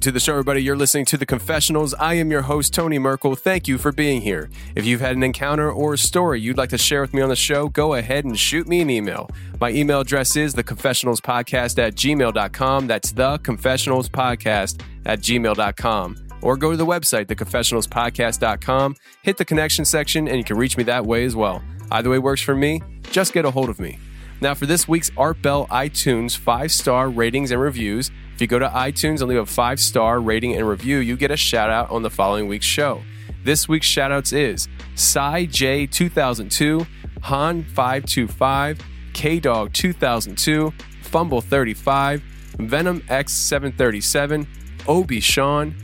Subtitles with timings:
[0.00, 0.62] Welcome to the show, everybody.
[0.62, 1.92] You're listening to The Confessionals.
[1.92, 3.36] I am your host, Tony Merkel.
[3.36, 4.48] Thank you for being here.
[4.74, 7.28] If you've had an encounter or a story you'd like to share with me on
[7.28, 9.28] the show, go ahead and shoot me an email.
[9.60, 12.86] My email address is theconfessionalspodcast at gmail.com.
[12.86, 16.16] That's theconfessionalspodcast at gmail.com.
[16.40, 20.84] Or go to the website, theconfessionalspodcast.com, hit the connection section, and you can reach me
[20.84, 21.62] that way as well.
[21.90, 22.80] Either way works for me.
[23.10, 23.98] Just get a hold of me.
[24.42, 28.58] Now, for this week's Art Bell iTunes five star ratings and reviews, if you go
[28.58, 31.90] to iTunes and leave a five star rating and review, you get a shout out
[31.90, 33.02] on the following week's show.
[33.44, 36.86] This week's shout outs is Cy J 2002,
[37.22, 38.80] Han 525,
[39.12, 40.72] K Dog 2002,
[41.02, 42.22] Fumble 35,
[42.60, 44.48] Venom X 737,
[44.88, 45.76] Obi Sean,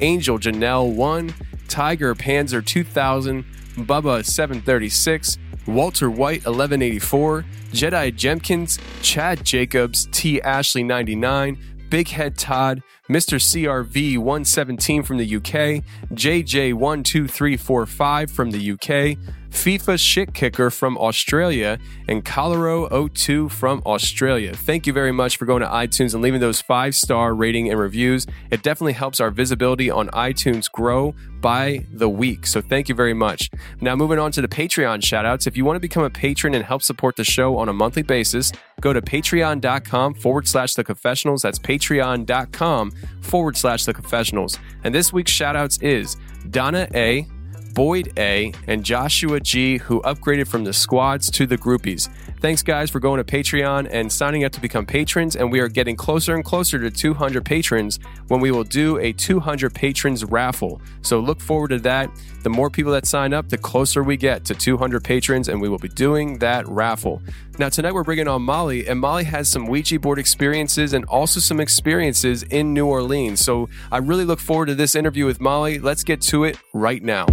[0.00, 1.34] Angel Janelle 1,
[1.66, 3.44] Tiger Panzer 2000,
[3.76, 5.36] Bubba 736,
[5.66, 10.40] Walter White 1184, Jedi Jemkins, Chad Jacobs, T.
[10.42, 11.58] Ashley 99,
[11.90, 13.38] Big Head Todd, Mr.
[13.38, 15.84] CRV 117 from the UK,
[16.14, 19.18] JJ 12345 from the UK,
[19.54, 21.78] FIFA Shit Kicker from Australia,
[22.08, 24.54] and Colorado 02 from Australia.
[24.54, 27.78] Thank you very much for going to iTunes and leaving those five star rating and
[27.78, 28.26] reviews.
[28.50, 32.46] It definitely helps our visibility on iTunes grow by the week.
[32.46, 33.50] So thank you very much.
[33.82, 35.46] Now, moving on to the Patreon shoutouts.
[35.46, 38.02] If you want to become a patron and help support the show on a monthly
[38.02, 38.50] basis,
[38.80, 41.42] go to patreon.com forward slash the confessionals.
[41.42, 44.58] That's patreon.com forward slash the confessionals.
[44.84, 46.16] And this week's shoutouts is
[46.50, 47.26] Donna A.
[47.74, 52.08] Boyd A, and Joshua G, who upgraded from the squads to the groupies.
[52.44, 55.34] Thanks, guys, for going to Patreon and signing up to become patrons.
[55.34, 59.14] And we are getting closer and closer to 200 patrons when we will do a
[59.14, 60.78] 200 patrons raffle.
[61.00, 62.10] So look forward to that.
[62.42, 65.70] The more people that sign up, the closer we get to 200 patrons, and we
[65.70, 67.22] will be doing that raffle.
[67.58, 71.40] Now, tonight we're bringing on Molly, and Molly has some Ouija board experiences and also
[71.40, 73.40] some experiences in New Orleans.
[73.40, 75.78] So I really look forward to this interview with Molly.
[75.78, 77.24] Let's get to it right now.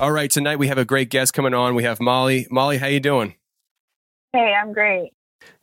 [0.00, 1.74] All right, tonight we have a great guest coming on.
[1.74, 2.46] We have Molly.
[2.50, 3.34] Molly, how you doing?
[4.32, 5.10] Hey, I'm great.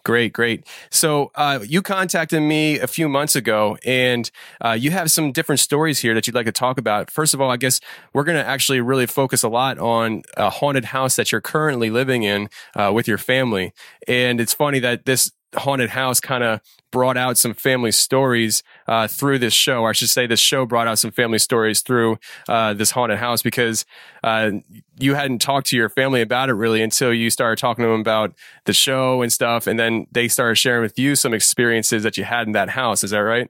[0.05, 0.63] Great, great.
[0.91, 4.29] So uh, you contacted me a few months ago, and
[4.61, 7.09] uh, you have some different stories here that you'd like to talk about.
[7.09, 7.79] First of all, I guess
[8.13, 11.89] we're going to actually really focus a lot on a haunted house that you're currently
[11.89, 13.73] living in uh, with your family.
[14.07, 16.61] And it's funny that this haunted house kind of
[16.91, 19.85] brought out some family stories uh, through this show.
[19.85, 22.17] I should say, this show brought out some family stories through
[22.47, 23.85] uh, this haunted house because
[24.23, 24.51] uh,
[24.99, 28.01] you hadn't talked to your family about it really until you started talking to them
[28.01, 28.33] about
[28.65, 32.23] the show and stuff, and then they started sharing with you some experiences that you
[32.23, 33.03] had in that house.
[33.03, 33.49] Is that right?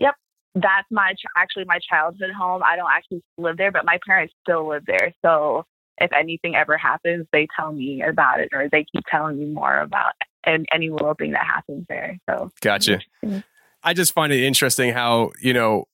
[0.00, 0.14] Yep,
[0.54, 2.62] that's my ch- actually my childhood home.
[2.64, 5.14] I don't actually live there, but my parents still live there.
[5.24, 5.64] So
[5.98, 9.78] if anything ever happens, they tell me about it, or they keep telling me more
[9.78, 10.12] about
[10.46, 12.18] and any little thing that happens there.
[12.28, 13.00] So gotcha.
[13.84, 15.84] I just find it interesting how you know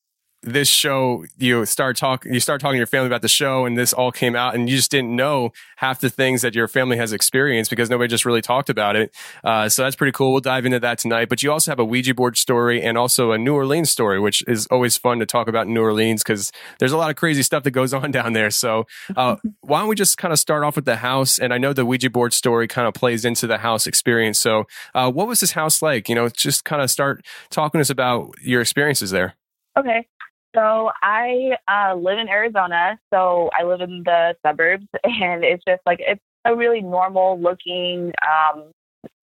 [0.43, 3.77] this show you start talking you start talking to your family about the show and
[3.77, 6.97] this all came out and you just didn't know half the things that your family
[6.97, 9.15] has experienced because nobody just really talked about it.
[9.45, 10.33] Uh, so that's pretty cool.
[10.33, 11.29] We'll dive into that tonight.
[11.29, 14.43] But you also have a ouija board story and also a new orleans story which
[14.47, 17.43] is always fun to talk about in new orleans because there's a lot of crazy
[17.43, 18.51] stuff that goes on down there.
[18.51, 18.87] So
[19.17, 21.39] uh, why don't we just kind of start off with the house?
[21.39, 24.39] And i know the ouija board story kind of plays into the house experience.
[24.39, 24.65] So
[24.95, 26.09] uh, what was this house like?
[26.09, 29.35] You know just kind of start talking to us about your experiences there.
[29.79, 30.07] Okay.
[30.55, 32.99] So I uh, live in Arizona.
[33.13, 38.13] So I live in the suburbs, and it's just like it's a really normal looking,
[38.27, 38.71] um,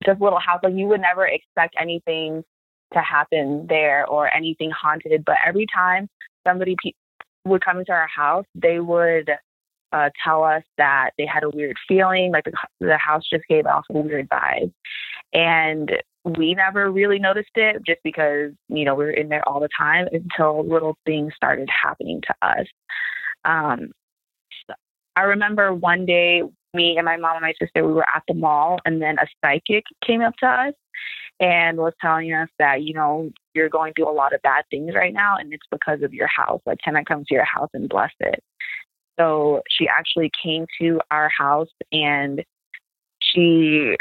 [0.05, 0.59] just little house.
[0.63, 2.43] Like you would never expect anything
[2.93, 5.25] to happen there or anything haunted.
[5.25, 6.07] But every time
[6.47, 6.93] somebody pe-
[7.45, 9.29] would come into our house, they would
[9.91, 13.65] uh, tell us that they had a weird feeling, like the, the house just gave
[13.65, 14.71] off a weird vibe.
[15.33, 15.91] And
[16.23, 19.69] we never really noticed it just because, you know, we were in there all the
[19.77, 22.67] time until little things started happening to us.
[23.45, 23.91] Um,
[25.15, 26.43] I remember one day,
[26.73, 29.27] me and my mom and my sister, we were at the mall, and then a
[29.43, 30.73] psychic came up to us
[31.39, 34.93] and was telling us that, you know, you're going through a lot of bad things
[34.95, 36.61] right now, and it's because of your house.
[36.65, 38.43] Like, can I come to your house and bless it?
[39.19, 42.43] So she actually came to our house and
[43.19, 43.95] she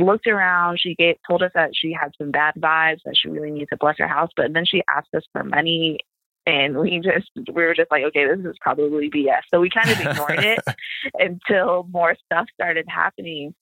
[0.00, 0.80] looked around.
[0.80, 3.76] She gave, told us that she had some bad vibes, that she really needed to
[3.76, 4.30] bless her house.
[4.36, 5.98] But then she asked us for money,
[6.46, 9.42] and we just we were just like, okay, this is probably BS.
[9.52, 10.60] So we kind of ignored it
[11.14, 13.54] until more stuff started happening.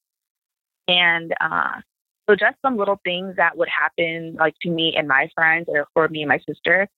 [0.86, 1.80] And uh,
[2.28, 5.86] so just some little things that would happen, like to me and my friends, or
[5.92, 6.88] for me and my sister.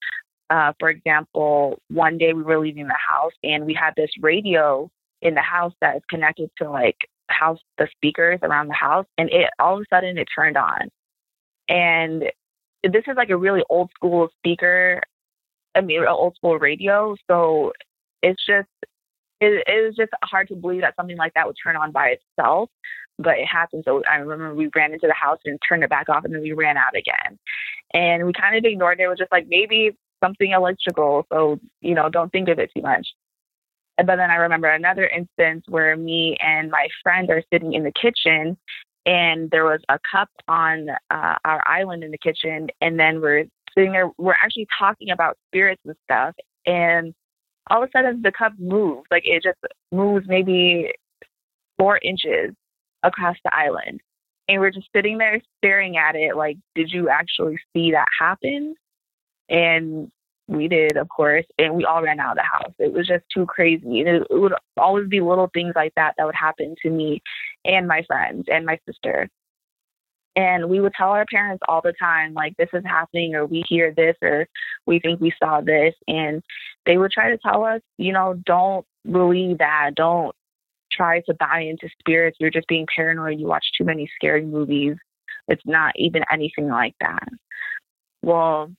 [0.49, 4.89] Uh, for example, one day we were leaving the house and we had this radio
[5.21, 6.97] in the house that is connected to like
[7.31, 10.89] house the speakers around the house and it all of a sudden it turned on.
[11.67, 12.23] And
[12.83, 15.01] this is like a really old school speaker
[15.75, 17.71] i mean old school radio so
[18.23, 18.67] it's just
[19.39, 22.15] it, it was just hard to believe that something like that would turn on by
[22.17, 22.69] itself
[23.19, 23.83] but it happened.
[23.85, 26.41] So i remember we ran into the house and turned it back off and then
[26.41, 27.37] we ran out again.
[27.93, 29.03] And we kind of ignored it.
[29.03, 32.81] It was just like maybe something electrical so you know don't think of it too
[32.81, 33.07] much
[33.97, 37.91] but then I remember another instance where me and my friend are sitting in the
[37.91, 38.57] kitchen
[39.05, 42.67] and there was a cup on uh, our island in the kitchen.
[42.81, 43.45] And then we're
[43.75, 46.35] sitting there, we're actually talking about spirits and stuff.
[46.65, 47.13] And
[47.69, 49.57] all of a sudden the cup moves, like it just
[49.91, 50.91] moves maybe
[51.77, 52.53] four inches
[53.03, 54.01] across the island.
[54.47, 58.75] And we're just sitting there staring at it, like, did you actually see that happen?
[59.49, 60.11] And
[60.47, 62.73] we did, of course, and we all ran out of the house.
[62.77, 64.01] It was just too crazy.
[64.01, 67.21] It, it would always be little things like that that would happen to me
[67.63, 69.29] and my friends and my sister.
[70.35, 73.63] And we would tell our parents all the time, like, this is happening, or we
[73.67, 74.47] hear this, or
[74.85, 75.93] we think we saw this.
[76.07, 76.41] And
[76.85, 79.91] they would try to tell us, you know, don't believe that.
[79.95, 80.33] Don't
[80.91, 82.37] try to buy into spirits.
[82.39, 83.39] You're just being paranoid.
[83.39, 84.95] You watch too many scary movies.
[85.47, 87.27] It's not even anything like that.
[88.21, 88.71] Well,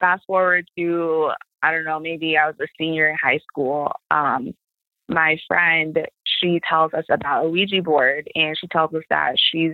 [0.00, 1.30] fast forward to
[1.62, 3.90] I don't know, maybe I was a senior in high school.
[4.10, 4.54] Um,
[5.08, 9.72] my friend, she tells us about a Ouija board, and she tells us that she's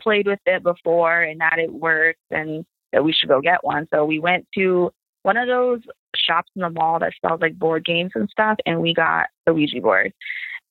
[0.00, 3.86] played with it before and that it works, and that we should go get one.
[3.92, 4.90] So we went to
[5.22, 5.80] one of those
[6.16, 9.52] shops in the mall that sells like board games and stuff, and we got the
[9.52, 10.12] Ouija board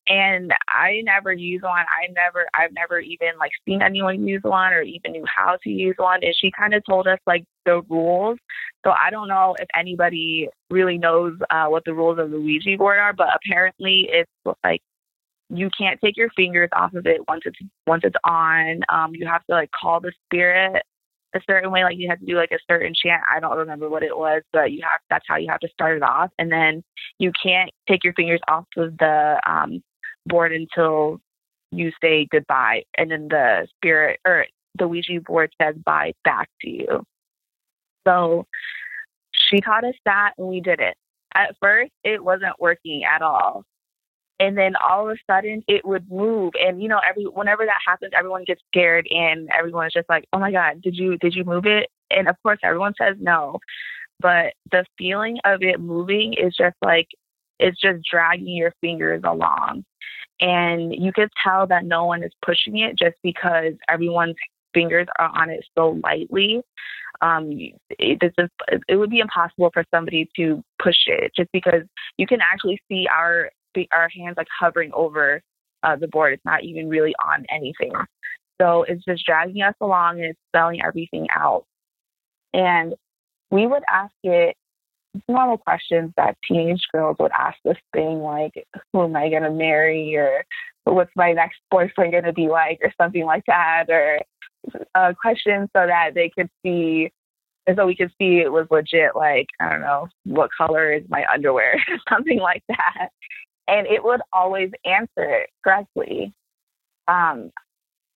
[0.10, 1.86] and I never use one.
[1.86, 5.70] I never, I've never even like seen anyone use one or even knew how to
[5.70, 6.24] use one.
[6.24, 8.40] And she kind of told us like the rules.
[8.84, 12.76] So I don't know if anybody really knows uh, what the rules of the Ouija
[12.78, 14.82] board are, but apparently it's like
[15.50, 18.82] you can't take your fingers off of it once it's once it's on.
[18.92, 20.84] Um, you have to like call the spirit
[21.36, 23.22] a certain way, like you have to do like a certain chant.
[23.32, 25.98] I don't remember what it was, but you have that's how you have to start
[25.98, 26.32] it off.
[26.40, 26.84] And then
[27.20, 29.84] you can't take your fingers off of the um
[30.30, 31.20] board until
[31.72, 32.84] you say goodbye.
[32.98, 34.46] And then the spirit or
[34.78, 37.04] the Ouija board says bye back to you.
[38.08, 38.46] So
[39.32, 40.96] she taught us that and we did it.
[41.34, 43.64] At first, it wasn't working at all.
[44.40, 46.54] And then all of a sudden it would move.
[46.60, 50.26] And you know, every whenever that happens, everyone gets scared and everyone is just like,
[50.34, 51.88] Oh my God, did you did you move it?
[52.10, 53.60] And of course everyone says no.
[54.22, 57.08] But the feeling of it moving is just like
[57.60, 59.84] it's just dragging your fingers along.
[60.42, 64.36] And you could tell that no one is pushing it just because everyone's
[64.74, 66.62] fingers are on it so lightly.
[67.22, 67.50] Um,
[67.90, 68.52] it, just,
[68.88, 71.82] it would be impossible for somebody to push it just because
[72.18, 73.50] you can actually see our
[73.94, 75.42] our hands like hovering over
[75.84, 76.34] uh, the board.
[76.34, 77.94] It's not even really on anything.
[78.60, 81.66] So it's just dragging us along and it's spelling everything out.
[82.54, 82.94] And
[83.52, 84.56] we would ask it
[85.28, 88.54] normal questions that teenage girls would ask this thing like,
[88.92, 90.16] who am I going to marry?
[90.16, 90.44] Or
[90.84, 92.80] what's my next boyfriend going to be like?
[92.84, 93.86] Or something like that.
[93.90, 94.20] Or
[94.96, 97.12] uh, questions so that they could see,
[97.68, 101.04] and so we could see it was legit, like, I don't know, what color is
[101.10, 101.76] my underwear?
[102.10, 103.10] something like that.
[103.68, 106.34] And it would always answer it correctly.
[107.08, 107.52] Um,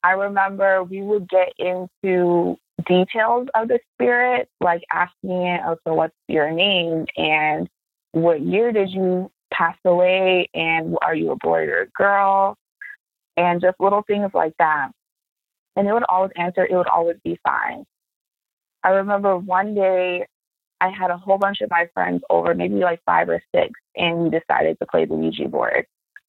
[0.04, 5.94] I remember we would get into details of the spirit, like asking it, oh, so
[5.94, 7.06] what's your name?
[7.18, 7.70] And
[8.12, 10.50] what year did you pass away?
[10.54, 12.58] And are you a boy or a girl?
[13.38, 14.92] And just little things like that.
[15.76, 17.86] And it would always answer, it would always be fine.
[18.84, 20.26] I remember one day
[20.82, 24.20] I had a whole bunch of my friends over, maybe like five or six, and
[24.20, 25.86] we decided to play the Ouija board.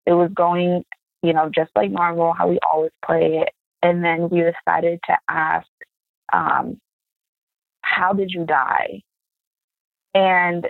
[0.06, 0.84] It was going,
[1.22, 3.48] you know, just like normal, how we always play it.
[3.82, 5.66] And then we decided to ask
[6.34, 6.78] um,
[7.82, 9.02] how did you die?
[10.14, 10.68] And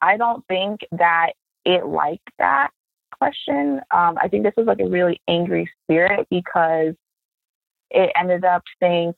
[0.00, 1.32] I don't think that
[1.64, 2.70] it liked that
[3.18, 3.80] question.
[3.90, 6.94] Um, I think this was like a really angry spirit because
[7.90, 9.14] it ended up saying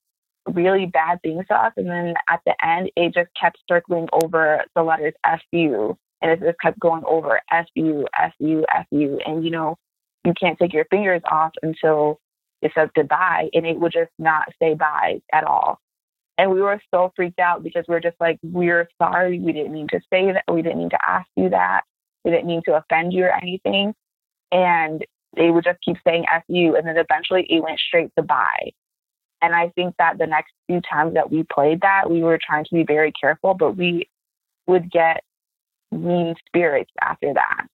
[0.46, 1.72] really bad things to us.
[1.76, 5.96] And then at the end, it just kept circling over the letters FU.
[6.20, 8.06] And it just kept going over FU,
[8.38, 9.18] FU, FU.
[9.26, 9.76] And, you know,
[10.24, 12.20] you can't take your fingers off until
[12.62, 15.78] it says goodbye and it would just not say bye at all.
[16.38, 19.38] And we were so freaked out because we are just like, we're sorry.
[19.38, 20.44] We didn't mean to say that.
[20.50, 21.82] We didn't mean to ask you that.
[22.24, 23.94] We didn't mean to offend you or anything.
[24.50, 25.04] And
[25.36, 26.76] they would just keep saying F you.
[26.76, 28.70] And then eventually it went straight to bye.
[29.42, 32.64] And I think that the next few times that we played that, we were trying
[32.64, 34.08] to be very careful, but we
[34.66, 35.24] would get
[35.90, 37.66] mean spirits after that.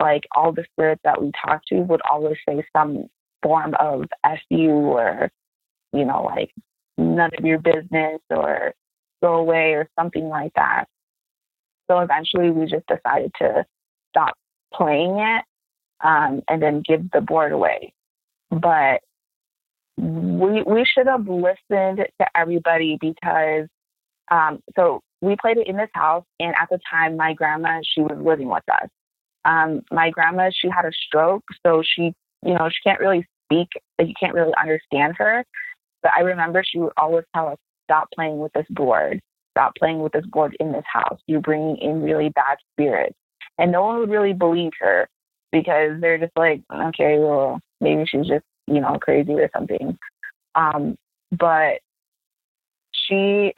[0.00, 3.08] Like all the spirits that we talked to would always say some
[3.42, 5.30] form of SU or,
[5.92, 6.52] you know, like
[6.98, 8.74] none of your business or
[9.22, 10.86] go away or something like that.
[11.90, 13.64] So eventually we just decided to
[14.10, 14.34] stop
[14.72, 15.44] playing it
[16.02, 17.92] um, and then give the board away.
[18.50, 19.00] But
[19.96, 23.66] we we should have listened to everybody because
[24.30, 28.00] um, so we played it in this house and at the time my grandma she
[28.00, 28.88] was living with us.
[29.44, 33.68] Um, my grandma she had a stroke so she you know, she can't really speak,
[33.98, 35.44] like you can't really understand her.
[36.02, 39.20] But I remember she would always tell us, stop playing with this board.
[39.52, 41.18] Stop playing with this board in this house.
[41.26, 43.16] You're bringing in really bad spirits.
[43.58, 45.08] And no one would really believe her
[45.52, 49.98] because they're just like, okay, well, maybe she's just, you know, crazy or something.
[50.54, 50.96] Um,
[51.32, 51.80] but
[52.92, 53.52] she,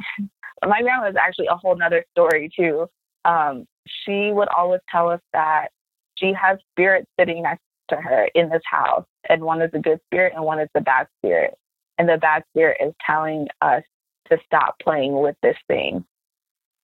[0.67, 2.87] my grandma is actually a whole nother story too.
[3.25, 5.69] Um, she would always tell us that
[6.17, 7.63] she has spirits sitting next
[7.93, 10.81] to her in this house, and one is a good spirit and one is the
[10.81, 11.55] bad spirit.
[11.99, 13.83] And the bad spirit is telling us
[14.31, 16.05] to stop playing with this thing.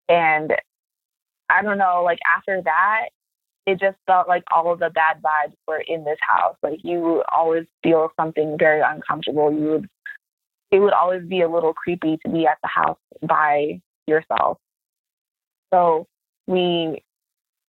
[0.08, 0.52] And
[1.50, 3.08] I don't know, like after that,
[3.66, 6.56] it just felt like all of the bad vibes were in this house.
[6.62, 9.52] Like you always feel something very uncomfortable.
[9.52, 9.88] You would,
[10.70, 14.58] it would always be a little creepy to be at the house by yourself.
[15.72, 16.06] So
[16.46, 17.02] we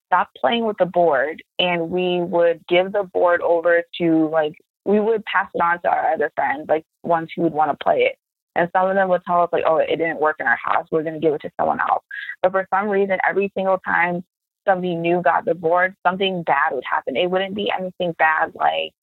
[0.10, 4.54] stopped playing with the board and we would give the board over to like
[4.86, 7.84] we would pass it on to our other friends, like ones who would want to
[7.84, 8.18] play it.
[8.56, 10.88] And some of them would tell us like, oh, it didn't work in our house.
[10.92, 12.04] We're going to give it to someone else.
[12.42, 14.24] But for some reason, every single time
[14.68, 17.16] somebody new got the board, something bad would happen.
[17.16, 18.94] It wouldn't be anything bad like,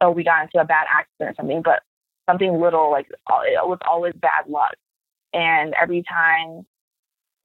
[0.00, 1.82] oh, we got into a bad accident or something, but
[2.28, 3.18] something little like it
[3.66, 4.74] was always bad luck.
[5.32, 6.66] And every time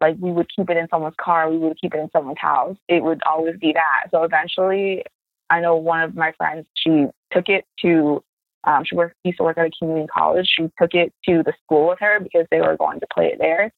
[0.02, 2.78] like we would keep it in someone's car, we would keep it in someone's house.
[2.88, 4.10] It would always be that.
[4.12, 5.04] So eventually,
[5.50, 8.24] I know one of my friends, she took it to,
[8.64, 10.48] um, she worked, used to work at a community college.
[10.48, 13.40] She took it to the school with her because they were going to play it
[13.40, 13.72] there.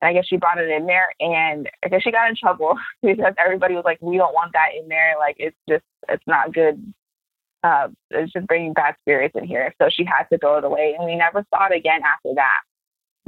[0.00, 2.78] And I guess she brought it in there and I guess she got in trouble
[3.02, 5.14] because everybody was like, we don't want that in there.
[5.18, 6.92] Like, it's just, it's not good.
[7.64, 9.74] Uh, it's just bringing bad spirits in here.
[9.82, 10.94] So she had to throw it away.
[10.96, 12.60] And we never saw it again after that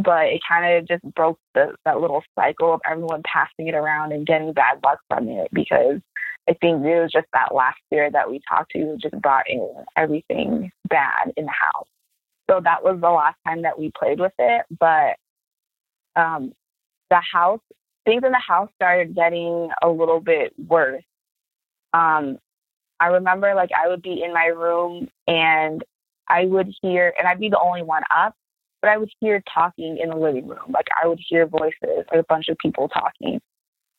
[0.03, 4.13] but it kind of just broke the, that little cycle of everyone passing it around
[4.13, 6.01] and getting bad luck from it because
[6.49, 9.69] I think it was just that last year that we talked to just brought in
[9.97, 11.87] everything bad in the house.
[12.51, 14.67] So that was the last time that we played with it.
[14.79, 15.17] But
[16.17, 16.53] um,
[17.11, 17.61] the house,
[18.05, 21.05] things in the house started getting a little bit worse.
[21.93, 22.39] Um,
[22.99, 25.85] I remember like I would be in my room and
[26.29, 28.35] I would hear, and I'd be the only one up,
[28.81, 30.71] but I would hear talking in the living room.
[30.73, 33.41] Like I would hear voices, like a bunch of people talking.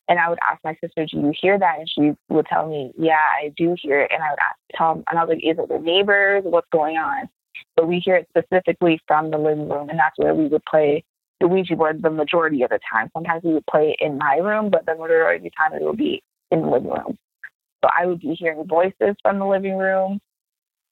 [0.08, 1.78] And I would ask my sister, Do you hear that?
[1.78, 4.10] And she would tell me, Yeah, I do hear it.
[4.12, 6.42] And I would ask, Tom, and I was like, Is it the neighbors?
[6.44, 7.28] What's going on?
[7.76, 9.88] But we hear it specifically from the living room.
[9.88, 11.04] And that's where we would play
[11.40, 13.10] the Ouija board the majority of the time.
[13.12, 15.84] Sometimes we would play it in my room, but the majority of the time it
[15.84, 17.18] would be in the living room.
[17.84, 20.20] So I would be hearing voices from the living room.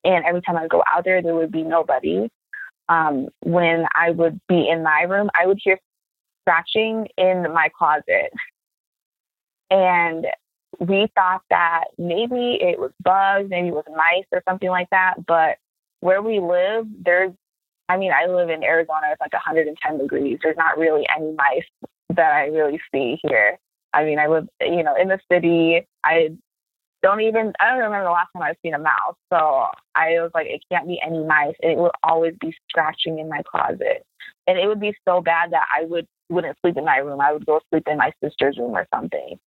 [0.04, 2.28] And every time I would go out there, there would be nobody.
[2.90, 5.78] Um, when I would be in my room, I would hear
[6.42, 8.32] scratching in my closet.
[9.70, 10.26] And
[10.80, 15.24] we thought that maybe it was bugs, maybe it was mice or something like that.
[15.26, 15.58] But
[16.00, 17.32] where we live, there's,
[17.88, 20.38] I mean, I live in Arizona, it's like 110 degrees.
[20.42, 23.58] There's not really any mice that I really see here.
[23.92, 25.86] I mean, I live, you know, in the city.
[26.04, 26.30] I
[27.02, 29.16] don't even, I don't remember the last time I've seen a mouse.
[29.32, 31.54] So I was like, it can't be any mice.
[31.62, 34.04] And it would always be scratching in my closet.
[34.46, 37.20] And it would be so bad that I would, wouldn't sleep in my room.
[37.20, 39.38] I would go sleep in my sister's room or something.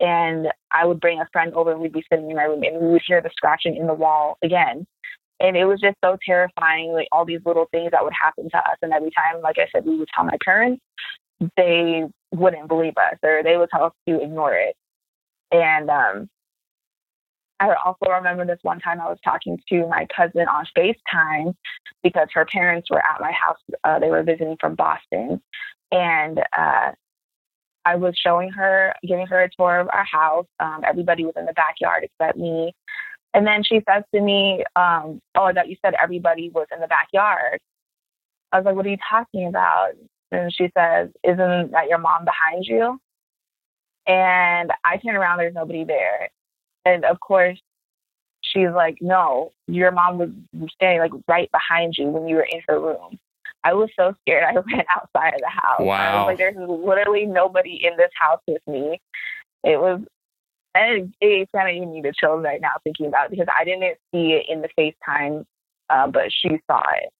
[0.00, 2.80] And I would bring a friend over and we'd be sitting in my room and
[2.80, 4.86] we would hear the scratching in the wall again.
[5.38, 8.58] And it was just so terrifying, like all these little things that would happen to
[8.58, 8.76] us.
[8.80, 10.80] And every time, like I said, we would tell my parents,
[11.56, 14.76] they wouldn't believe us or they would tell us to ignore it.
[15.50, 16.28] And um,
[17.62, 21.54] I also remember this one time I was talking to my cousin on FaceTime
[22.02, 23.58] because her parents were at my house.
[23.84, 25.40] Uh, they were visiting from Boston.
[25.92, 26.90] And uh,
[27.84, 30.46] I was showing her, giving her a tour of our house.
[30.58, 32.74] Um, everybody was in the backyard except me.
[33.32, 36.88] And then she says to me, um, Oh, that you said everybody was in the
[36.88, 37.60] backyard.
[38.50, 39.92] I was like, What are you talking about?
[40.32, 42.98] And she says, Isn't that your mom behind you?
[44.06, 46.30] And I turn around, there's nobody there.
[46.84, 47.58] And of course,
[48.42, 50.30] she's like, no, your mom was
[50.74, 53.18] standing like right behind you when you were in her room.
[53.64, 54.44] I was so scared.
[54.48, 55.80] I ran outside of the house.
[55.80, 55.94] Wow.
[55.94, 59.00] I was like, there's literally nobody in this house with me.
[59.64, 60.00] It was,
[60.74, 63.64] and it's kind of giving me the chills right now thinking about it because I
[63.64, 65.44] didn't see it in the FaceTime,
[65.90, 67.10] uh, but she saw it.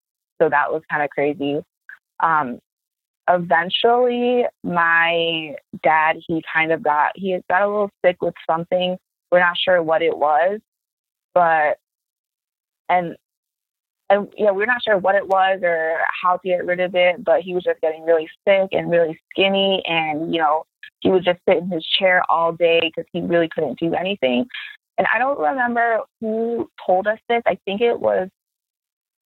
[0.40, 1.62] So that was kind of crazy.
[2.20, 2.58] Um,
[3.28, 8.96] eventually, my dad, he kind of got, he got a little sick with something
[9.32, 10.60] we're not sure what it was,
[11.34, 11.78] but
[12.88, 13.16] and
[14.10, 17.24] and yeah, we're not sure what it was or how to get rid of it,
[17.24, 20.64] but he was just getting really sick and really skinny, and you know
[21.00, 24.46] he would just sit in his chair all day because he really couldn't do anything.
[24.98, 27.42] And I don't remember who told us this.
[27.46, 28.28] I think it was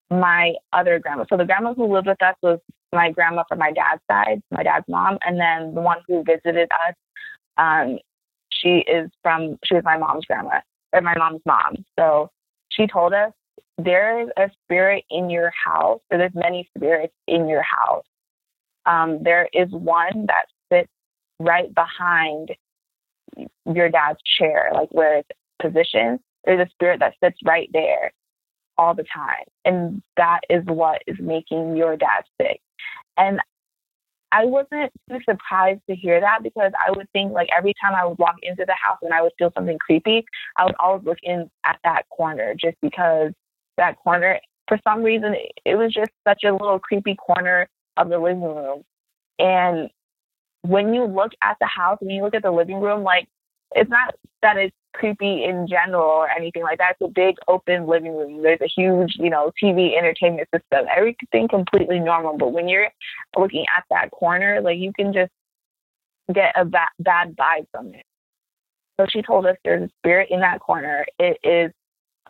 [0.09, 1.25] my other grandma.
[1.29, 2.61] So the grandma who lived with us was
[2.93, 6.69] my grandma from my dad's side, my dad's mom, and then the one who visited
[6.71, 6.95] us
[7.59, 7.99] um,
[8.61, 10.61] she is from she was my mom's grandma
[10.93, 11.85] or my mom's mom.
[11.99, 12.31] So
[12.69, 13.33] she told us
[13.79, 18.05] there is a spirit in your house, or there's many spirits in your house.
[18.87, 20.91] Um, there is one that sits
[21.39, 22.53] right behind
[23.67, 25.29] your dad's chair, like where it's
[25.61, 26.21] positioned.
[26.45, 28.13] There's a spirit that sits right there
[28.79, 29.45] all the time.
[29.65, 32.61] And that is what is making your dad sick.
[33.17, 33.41] And
[34.33, 38.05] I wasn't too surprised to hear that because I would think like every time I
[38.05, 40.25] would walk into the house and I would feel something creepy,
[40.57, 43.33] I would always look in at that corner just because
[43.77, 45.35] that corner, for some reason,
[45.65, 48.83] it was just such a little creepy corner of the living room.
[49.39, 49.91] And
[50.63, 53.29] when you look at the house, when you look at the living room, like
[53.75, 56.97] it's not that it's creepy in general or anything like that.
[56.99, 58.43] It's a big open living room.
[58.43, 60.87] There's a huge, you know, TV entertainment system.
[60.95, 62.37] Everything completely normal.
[62.37, 62.89] But when you're
[63.37, 65.31] looking at that corner, like you can just
[66.33, 68.05] get a bad, bad vibe from it.
[68.99, 71.05] So she told us there's a spirit in that corner.
[71.19, 71.73] It is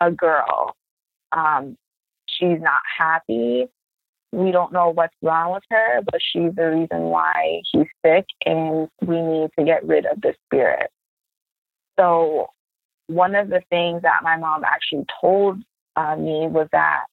[0.01, 0.75] a girl.
[1.31, 1.77] Um,
[2.27, 3.67] she's not happy.
[4.33, 8.89] We don't know what's wrong with her, but she's the reason why he's sick, and
[9.01, 10.89] we need to get rid of the spirit.
[11.97, 12.49] So
[13.07, 15.61] one of the things that my mom actually told
[15.95, 17.05] uh, me was that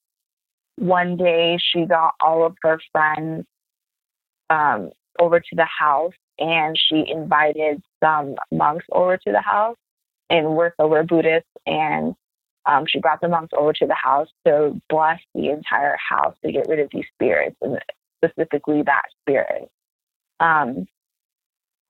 [0.77, 3.45] one day she got all of her friends
[4.49, 9.77] um, over to the house and she invited some monks over to the house.
[10.29, 12.15] And we're so we're Buddhists, and
[12.65, 16.51] um, she brought the monks over to the house to bless the entire house to
[16.51, 17.79] get rid of these spirits, and
[18.23, 19.69] specifically that spirit.
[20.39, 20.87] Um,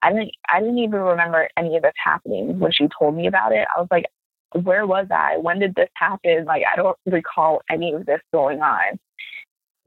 [0.06, 3.52] I didn't I didn't even remember any of this happening when she told me about
[3.52, 3.66] it.
[3.76, 4.06] I was like,
[4.52, 5.36] where was I?
[5.38, 6.44] When did this happen?
[6.44, 9.00] Like I don't recall any of this going on.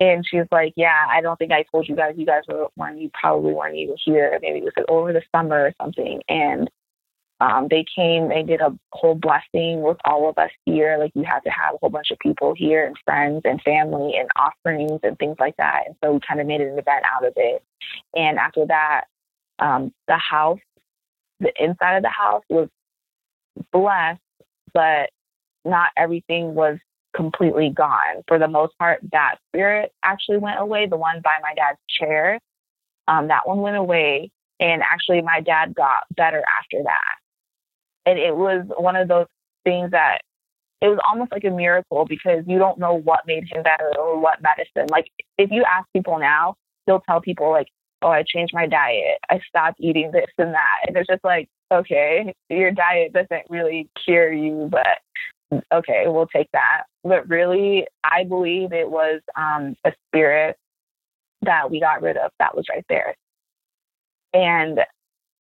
[0.01, 2.15] And she's like, Yeah, I don't think I told you guys.
[2.17, 4.38] You guys were weren't you probably weren't even here.
[4.41, 6.21] Maybe it was over the summer or something.
[6.27, 6.69] And
[7.41, 10.97] um, they came, they did a whole blessing with all of us here.
[10.99, 14.17] Like you had to have a whole bunch of people here and friends and family
[14.17, 15.84] and offerings and things like that.
[15.88, 17.63] And so we kind of made an event out of it.
[18.13, 19.05] And after that,
[19.60, 20.60] um, the house,
[21.39, 22.69] the inside of the house was
[23.72, 24.19] blessed,
[24.74, 25.10] but
[25.65, 26.78] not everything was
[27.15, 28.24] completely gone.
[28.28, 32.39] For the most part, that spirit actually went away, the one by my dad's chair.
[33.08, 34.32] Um, that one went away.
[34.60, 37.15] And actually, my dad got better after that.
[38.06, 39.28] And it was one of those
[39.63, 40.19] things that
[40.82, 44.19] it was almost like a miracle because you don't know what made him better or
[44.19, 44.88] what medicine.
[44.89, 46.56] Like, if you ask people now,
[46.88, 47.67] they'll tell people, like,
[48.01, 49.17] oh, I changed my diet.
[49.29, 50.85] I stopped eating this and that.
[50.88, 56.49] And it's just like, okay, your diet doesn't really cure you, but okay, we'll take
[56.53, 56.83] that.
[57.03, 60.57] But really, I believe it was um, a spirit
[61.41, 63.15] that we got rid of that was right there.
[64.33, 64.79] And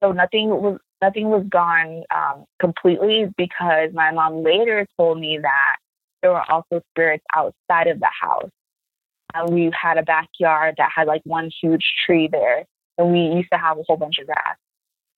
[0.03, 5.77] so nothing was nothing was gone um, completely because my mom later told me that
[6.23, 8.51] there were also spirits outside of the house.
[9.35, 12.65] And we had a backyard that had like one huge tree there,
[12.97, 14.57] and we used to have a whole bunch of grass.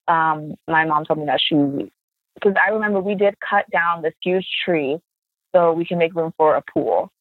[0.07, 1.55] Um, my mom told me that she,
[2.35, 4.99] because I remember we did cut down this huge tree
[5.55, 7.11] so we can make room for a pool.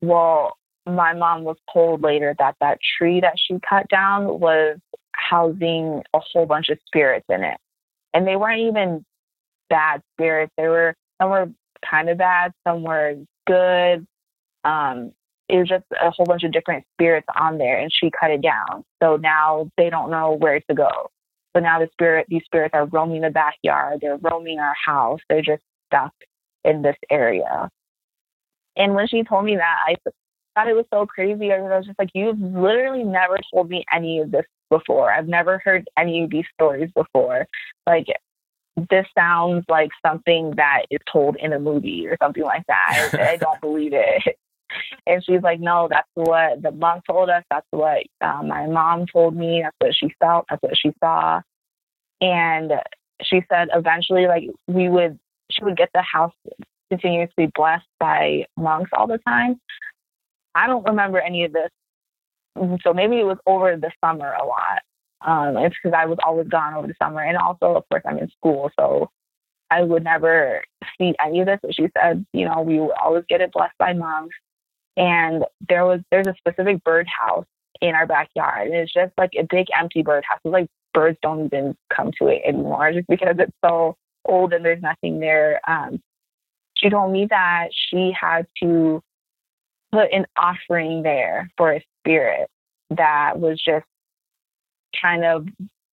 [0.00, 4.78] Well, my mom was told later that that tree that she cut down was
[5.12, 7.58] housing a whole bunch of spirits in it.
[8.14, 9.04] And they weren't even
[9.68, 10.52] bad spirits.
[10.56, 11.50] They were, some were
[11.88, 13.16] kind of bad, some were
[13.46, 14.06] good.
[14.64, 15.12] Um,
[15.48, 18.42] it was just a whole bunch of different spirits on there and she cut it
[18.42, 18.84] down.
[19.02, 21.10] So now they don't know where to go.
[21.56, 24.00] So now the spirit, these spirits are roaming the backyard.
[24.02, 25.20] They're roaming our house.
[25.28, 26.12] They're just stuck
[26.64, 27.70] in this area.
[28.76, 29.96] And when she told me that, I
[30.54, 31.52] thought it was so crazy.
[31.52, 35.10] I was just like, you've literally never told me any of this before.
[35.10, 37.46] I've never heard any of these stories before.
[37.86, 38.06] Like,
[38.90, 43.10] this sounds like something that is told in a movie or something like that.
[43.14, 44.36] I, I don't believe it.
[45.06, 47.44] And she's like, no, that's what the monk told us.
[47.50, 49.62] That's what um, my mom told me.
[49.62, 50.46] That's what she felt.
[50.50, 51.40] That's what she saw.
[52.20, 52.72] And
[53.22, 55.18] she said eventually, like, we would,
[55.50, 56.34] she would get the house
[56.90, 59.60] continuously blessed by monks all the time.
[60.54, 61.70] I don't remember any of this.
[62.82, 64.82] So maybe it was over the summer a lot.
[65.20, 67.20] Um, it's because I was always gone over the summer.
[67.20, 68.70] And also, of course, I'm in school.
[68.78, 69.10] So
[69.70, 70.64] I would never
[70.98, 71.60] see any of this.
[71.62, 74.36] But she said, you know, we would always get it blessed by monks.
[74.96, 77.46] And there was, there's a specific birdhouse
[77.80, 78.68] in our backyard.
[78.68, 80.38] And it's just like a big empty birdhouse.
[80.44, 84.64] It's like birds don't even come to it anymore just because it's so old and
[84.64, 85.60] there's nothing there.
[85.68, 86.00] Um,
[86.74, 89.02] she told me that she had to
[89.92, 92.48] put an offering there for a spirit
[92.90, 93.86] that was just
[95.00, 95.46] kind of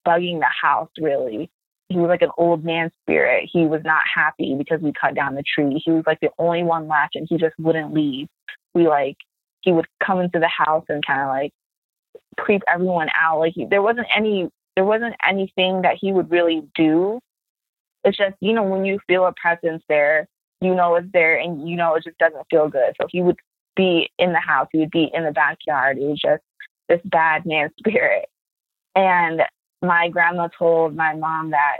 [0.06, 1.50] bugging the house really.
[1.88, 3.48] He was like an old man spirit.
[3.52, 5.82] He was not happy because we cut down the tree.
[5.84, 8.26] He was like the only one left and he just wouldn't leave.
[8.74, 9.16] We like
[9.60, 11.52] he would come into the house and kind of like
[12.38, 13.40] creep everyone out.
[13.40, 17.20] Like he, there wasn't any there wasn't anything that he would really do.
[18.02, 20.26] It's just, you know, when you feel a presence there,
[20.60, 22.94] you know it's there and you know it just doesn't feel good.
[23.00, 23.38] So he would
[23.76, 25.98] be in the house, he would be in the backyard.
[25.98, 26.42] It was just
[26.88, 28.26] this bad man spirit.
[28.94, 29.42] And
[29.82, 31.78] my grandma told my mom that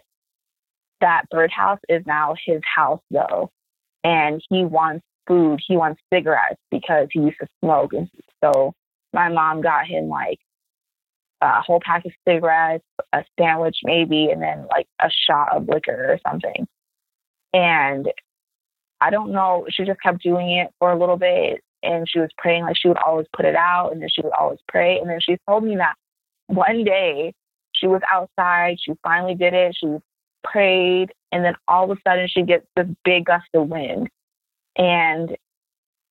[1.00, 3.50] that birdhouse is now his house though.
[4.02, 7.93] And he wants food, he wants cigarettes because he used to smoke.
[7.93, 8.09] And
[8.43, 8.73] so
[9.13, 10.39] my mom got him like
[11.41, 16.13] a whole pack of cigarettes, a sandwich maybe, and then like a shot of liquor
[16.13, 16.67] or something.
[17.53, 18.11] And
[19.01, 22.31] I don't know, she just kept doing it for a little bit and she was
[22.39, 24.99] praying like she would always put it out and then she would always pray.
[24.99, 25.95] And then she told me that
[26.47, 27.35] one day
[27.73, 29.99] she was outside, she finally did it, she
[30.43, 34.09] prayed, and then all of a sudden she gets this big gust of wind.
[34.77, 35.37] And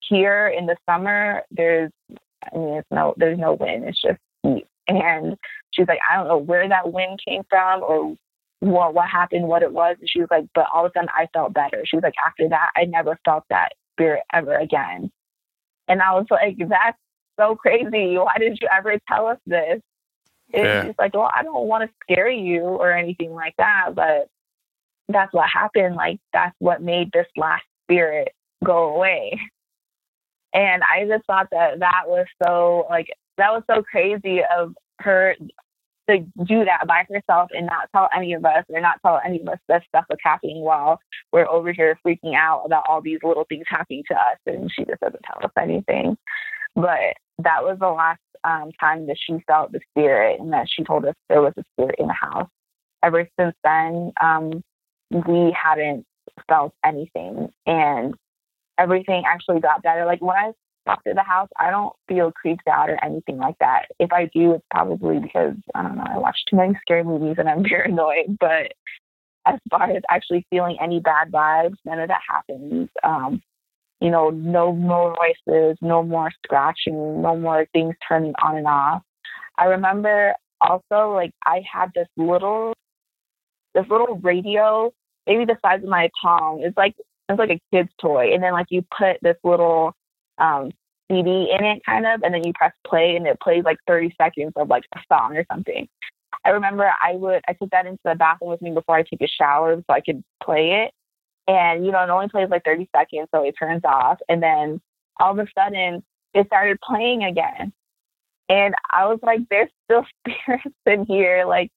[0.08, 4.66] here in the summer, there's I mean it's no there's no wind, it's just heat.
[4.86, 5.36] And
[5.70, 8.16] she's like, I don't know where that wind came from or
[8.60, 9.96] what what happened, what it was.
[10.00, 11.82] And she was like, but all of a sudden I felt better.
[11.84, 15.10] She was like, after that, I never felt that spirit ever again.
[15.88, 16.98] And I was like, that's
[17.38, 18.16] so crazy.
[18.16, 19.80] Why did you ever tell us this?
[20.50, 20.84] It's yeah.
[20.86, 24.28] just like, well, I don't want to scare you or anything like that, but
[25.08, 25.96] that's what happened.
[25.96, 28.32] Like, that's what made this last spirit
[28.64, 29.38] go away.
[30.52, 35.34] And I just thought that that was so, like, that was so crazy of her
[36.08, 39.40] to do that by herself and not tell any of us or not tell any
[39.40, 41.00] of us this stuff was happening while
[41.32, 44.84] we're over here freaking out about all these little things happening to us and she
[44.84, 46.16] just doesn't tell us anything.
[46.74, 50.84] But that was the last um, time that she felt the spirit and that she
[50.84, 52.48] told us there was a spirit in the house.
[53.02, 54.62] Ever since then, um,
[55.10, 56.04] we hadn't
[56.48, 58.14] felt anything and
[58.78, 60.04] everything actually got better.
[60.06, 60.52] Like when I
[60.86, 63.86] after the house, I don't feel creeped out or anything like that.
[63.98, 67.36] If I do, it's probably because I don't know, I watch too many scary movies
[67.38, 68.36] and I'm paranoid.
[68.38, 68.72] But
[69.46, 72.88] as far as actually feeling any bad vibes, none of that happens.
[73.02, 73.42] Um,
[74.00, 79.02] you know, no more voices, no more scratching, no more things turning on and off.
[79.56, 82.74] I remember also like I had this little
[83.74, 84.92] this little radio,
[85.26, 86.60] maybe the size of my palm.
[86.62, 86.94] It's like
[87.28, 89.94] it's like a kid's toy, and then like you put this little
[90.38, 90.70] um,
[91.10, 94.14] CD in it, kind of, and then you press play, and it plays like 30
[94.20, 95.88] seconds of like a song or something.
[96.44, 99.22] I remember I would I took that into the bathroom with me before I take
[99.22, 100.92] a shower so I could play it.
[101.46, 104.18] And you know, it only plays like 30 seconds, so it turns off.
[104.28, 104.80] And then
[105.20, 106.02] all of a sudden,
[106.34, 107.72] it started playing again.
[108.48, 111.44] And I was like, there's still spirits in here.
[111.46, 111.70] Like,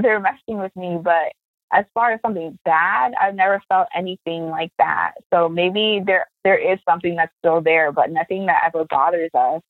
[0.00, 0.98] they're messing with me.
[1.02, 1.32] But
[1.72, 5.12] as far as something bad, I've never felt anything like that.
[5.32, 9.62] So maybe there there is something that's still there, but nothing that ever bothers us.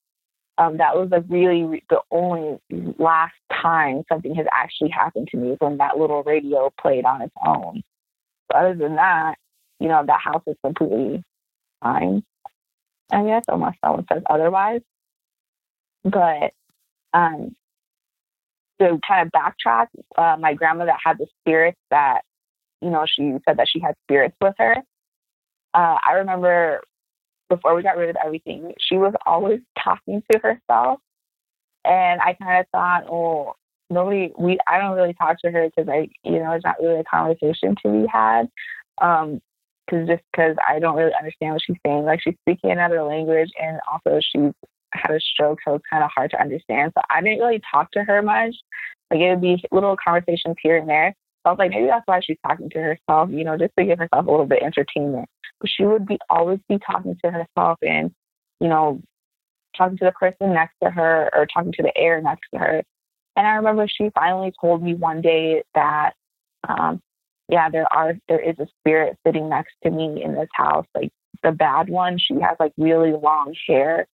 [0.57, 2.59] Um, that was a really the only
[2.99, 7.33] last time something has actually happened to me when that little radio played on its
[7.45, 7.81] own.
[8.49, 9.35] But other than that,
[9.79, 11.23] you know, that house is completely
[11.81, 12.23] fine.
[13.11, 14.81] I guess unless someone says otherwise.
[16.03, 16.53] But
[17.13, 17.55] um,
[18.83, 22.21] to kind of backtrack, uh, my grandmother had the spirits that,
[22.81, 24.77] you know, she said that she had spirits with her.
[25.73, 26.81] Uh, I remember
[27.49, 30.99] before we got rid of everything, she was always talking to herself.
[31.85, 33.53] And I kind of thought, oh,
[33.89, 36.99] nobody, we, I don't really talk to her because I, you know, it's not really
[36.99, 38.47] a conversation to be had.
[39.01, 39.41] Um,
[39.89, 42.05] cause just cause I don't really understand what she's saying.
[42.05, 44.53] Like she's speaking another language and also she's
[44.93, 46.91] had a stroke, so it's kind of hard to understand.
[46.95, 48.55] So I didn't really talk to her much.
[49.11, 51.13] Like it would be little conversations here and there.
[51.43, 53.85] So I was like, maybe that's why she's talking to herself, you know, just to
[53.85, 55.27] give herself a little bit of entertainment.
[55.59, 58.11] But she would be always be talking to herself and,
[58.59, 59.01] you know,
[59.77, 62.83] talking to the person next to her or talking to the air next to her.
[63.35, 66.13] And I remember she finally told me one day that,
[66.67, 67.01] um,
[67.49, 70.85] yeah, there are there is a spirit sitting next to me in this house.
[70.95, 71.11] Like
[71.43, 74.07] the bad one, she has like really long hair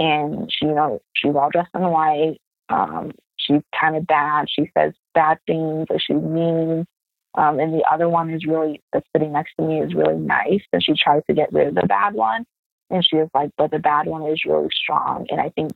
[0.00, 2.38] and she, you know, she's all dressed in white.
[2.70, 4.46] Um, she's kind of bad.
[4.48, 6.86] She says bad things, or she's mean.
[7.34, 10.62] Um, and the other one is really that's sitting next to me is really nice,
[10.72, 12.44] and she tries to get rid of the bad one.
[12.88, 15.70] And she was like, but the bad one is really strong, and I think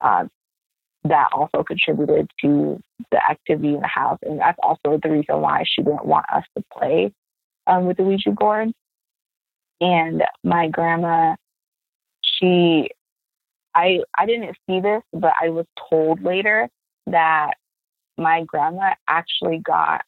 [0.00, 0.26] uh,
[1.04, 2.80] that also contributed to
[3.10, 6.44] the activity in the house, and that's also the reason why she didn't want us
[6.56, 7.12] to play
[7.66, 8.68] um, with the Ouija board.
[9.80, 11.34] And my grandma,
[12.22, 12.90] she
[13.74, 16.68] I I didn't see this, but I was told later
[17.06, 17.52] that
[18.18, 20.04] my grandma actually got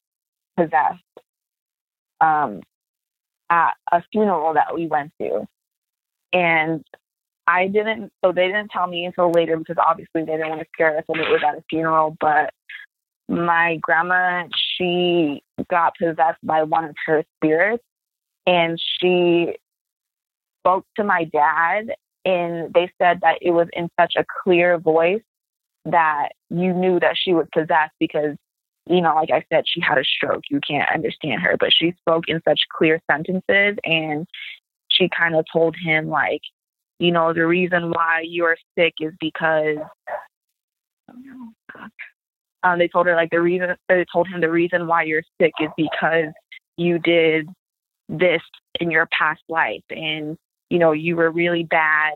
[0.56, 1.02] possessed
[2.20, 2.60] um,
[3.50, 5.46] at a funeral that we went to,
[6.32, 6.84] and
[7.46, 8.12] I didn't.
[8.24, 11.04] So they didn't tell me until later because obviously they didn't want to scare us
[11.06, 12.16] when it was at a funeral.
[12.20, 12.52] But
[13.28, 14.44] my grandma,
[14.76, 17.84] she got possessed by one of her spirits,
[18.46, 19.56] and she
[20.60, 25.22] spoke to my dad and they said that it was in such a clear voice
[25.84, 28.36] that you knew that she was possessed because,
[28.86, 30.44] you know, like I said, she had a stroke.
[30.50, 34.26] You can't understand her, but she spoke in such clear sentences and
[34.88, 36.40] she kind of told him, like,
[36.98, 39.78] you know, the reason why you're sick is because.
[42.62, 45.52] Um, they told her like the reason they told him the reason why you're sick
[45.60, 46.32] is because
[46.78, 47.46] you did
[48.08, 48.40] this
[48.80, 50.38] in your past life and
[50.70, 52.14] you know, you were really bad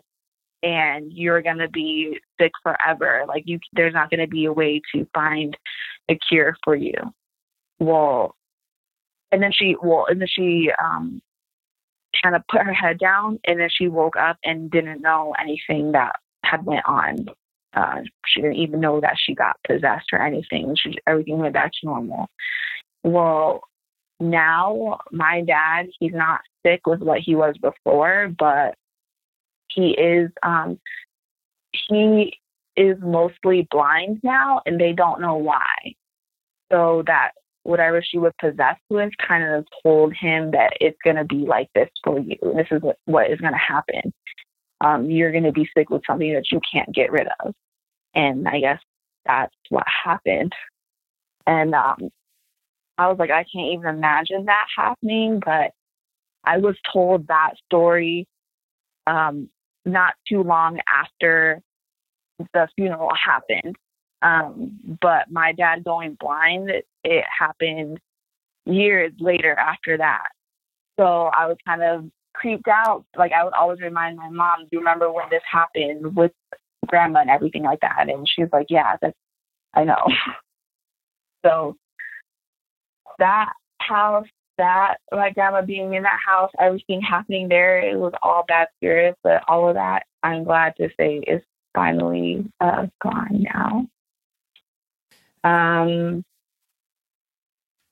[0.62, 3.24] and you're going to be sick forever.
[3.26, 5.56] Like you, there's not going to be a way to find
[6.08, 6.94] a cure for you.
[7.78, 8.34] Well,
[9.30, 11.20] and then she, well, and then she, um,
[12.22, 15.92] kind of put her head down and then she woke up and didn't know anything
[15.92, 17.28] that had went on.
[17.74, 20.74] Uh, she didn't even know that she got possessed or anything.
[20.76, 22.28] She, everything went back to normal.
[23.04, 23.62] Well,
[24.20, 28.74] now my dad, he's not sick with what he was before, but
[29.68, 30.78] he is um
[31.72, 32.38] he
[32.76, 35.94] is mostly blind now and they don't know why.
[36.70, 37.32] So that
[37.64, 41.68] whatever she was possessed with kind of told him that it's going to be like
[41.74, 42.36] this for you.
[42.54, 44.12] This is what, what is going to happen.
[44.80, 47.52] Um, you're going to be sick with something that you can't get rid of.
[48.14, 48.80] And I guess
[49.26, 50.52] that's what happened.
[51.46, 52.10] And um,
[52.98, 55.40] I was like, I can't even imagine that happening.
[55.44, 55.72] But
[56.44, 58.26] I was told that story
[59.06, 59.48] um,
[59.84, 61.62] not too long after
[62.52, 63.76] the funeral happened.
[64.20, 67.98] Um, but my dad going blind, it, it happened
[68.66, 70.28] years later after that.
[70.98, 73.04] So I was kind of creeped out.
[73.16, 76.32] Like I would always remind my mom, "Do you remember when this happened with
[76.86, 79.16] grandma and everything like that?" And she's like, "Yeah, that's
[79.74, 80.06] I know."
[81.44, 81.76] so
[83.18, 84.26] that house,
[84.58, 89.18] that my grandma being in that house, everything happening there, it was all bad spirits,
[89.22, 91.42] but all of that, I'm glad to say, is
[91.74, 93.86] finally uh, gone now.
[95.44, 96.24] Um,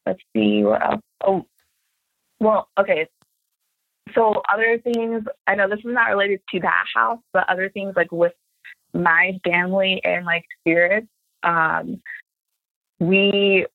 [0.05, 1.03] let's see what else.
[1.25, 1.47] Oh,
[2.41, 3.09] well, okay.
[4.15, 7.95] So other things, I know this is not related to that house, but other things
[7.97, 8.33] like with
[8.93, 11.09] my family and like spirits,
[11.43, 12.01] um,
[12.99, 13.67] we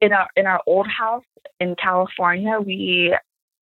[0.00, 1.24] in our in our old house
[1.60, 3.16] in California, we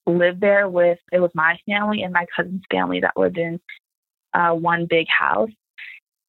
[0.06, 3.60] lived there with it was my family and my cousin's family that lived in
[4.34, 5.50] uh, one big house.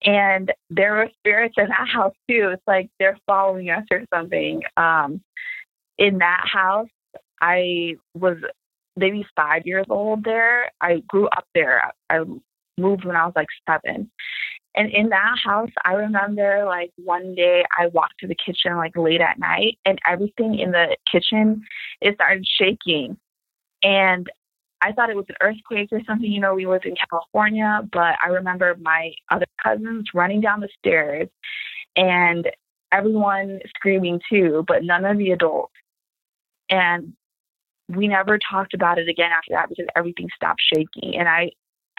[0.04, 2.52] And there were spirits in that house too.
[2.54, 4.62] It's like they're following us or something.
[4.78, 5.22] Um,
[5.98, 6.90] in that house,
[7.42, 8.38] I was
[8.96, 10.72] maybe five years old there.
[10.82, 11.92] I grew up there.
[12.10, 12.20] I
[12.78, 14.12] moved when I was like seven.
[14.76, 18.96] And in that house, I remember like one day I walked to the kitchen like
[18.96, 21.64] late at night and everything in the kitchen
[22.02, 23.18] it started shaking.
[23.84, 24.30] And
[24.82, 26.32] I thought it was an earthquake or something.
[26.32, 30.70] You know, we was in California, but I remember my other cousins running down the
[30.78, 31.28] stairs
[31.96, 32.48] and
[32.92, 35.74] everyone screaming too, but none of the adults.
[36.70, 37.14] And
[37.90, 41.18] we never talked about it again after that because everything stopped shaking.
[41.18, 41.52] And I,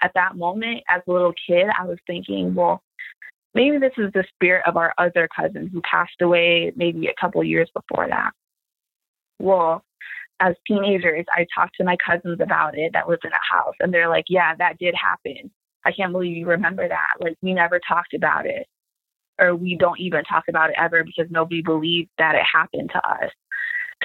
[0.03, 2.83] at that moment, as a little kid, I was thinking, well,
[3.55, 7.43] maybe this is the spirit of our other cousin who passed away maybe a couple
[7.45, 8.31] years before that.
[9.39, 9.83] Well,
[10.41, 13.93] as teenagers, I talked to my cousins about it that lived in a house, and
[13.93, 15.51] they're like, "Yeah, that did happen.
[15.85, 17.15] I can't believe you remember that.
[17.21, 18.67] Like, we never talked about it,
[19.41, 23.09] or we don't even talk about it ever because nobody believed that it happened to
[23.09, 23.33] us.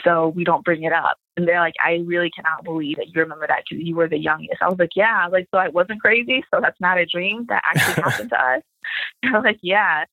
[0.04, 3.22] So we don't bring it up." And they're like, "I really cannot believe that you
[3.22, 6.02] remember that because you were the youngest." I was like, "Yeah, like so I wasn't
[6.02, 6.44] crazy.
[6.54, 8.62] So that's not a dream that actually happened to us."
[9.24, 10.06] They're like, "Yeah."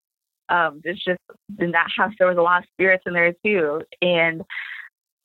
[0.49, 1.21] Um, it's just
[1.61, 4.43] in that house there was a lot of spirits in there too, and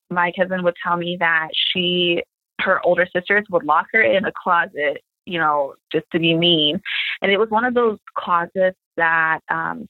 [0.09, 2.23] my cousin would tell me that she,
[2.61, 6.81] her older sisters would lock her in a closet, you know, just to be mean.
[7.21, 9.87] And it was one of those closets that um,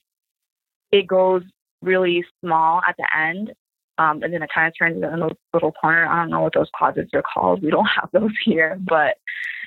[0.90, 1.42] it goes
[1.82, 3.52] really small at the end.
[3.98, 6.06] Um, and then it kind of turns into a little corner.
[6.06, 7.62] I don't know what those closets are called.
[7.62, 9.16] We don't have those here, but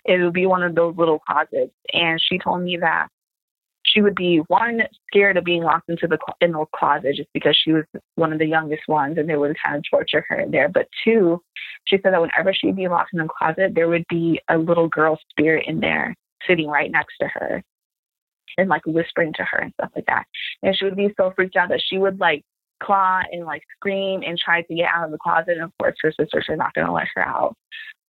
[0.05, 1.73] it would be one of those little closets.
[1.93, 3.07] And she told me that
[3.83, 7.57] she would be one scared of being locked into the in the closet just because
[7.61, 10.51] she was one of the youngest ones and they would kind of torture her in
[10.51, 10.69] there.
[10.69, 11.41] But two,
[11.85, 14.87] she said that whenever she'd be locked in the closet, there would be a little
[14.87, 16.15] girl spirit in there
[16.47, 17.63] sitting right next to her
[18.57, 20.25] and like whispering to her and stuff like that.
[20.63, 22.43] And she would be so freaked out that she would like
[22.81, 25.49] claw and like scream and try to get out of the closet.
[25.49, 27.55] And of course, her sisters are not going to let her out.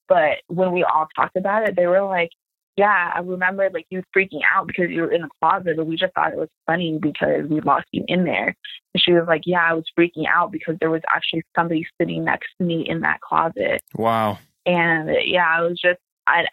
[0.07, 2.31] But when we all talked about it, they were like,
[2.77, 5.97] yeah, I remember like you freaking out because you were in the closet, but we
[5.97, 8.55] just thought it was funny because we lost you in there.
[8.93, 12.23] And she was like, yeah, I was freaking out because there was actually somebody sitting
[12.23, 13.83] next to me in that closet.
[13.95, 14.39] Wow.
[14.65, 16.45] And yeah, I was just, I,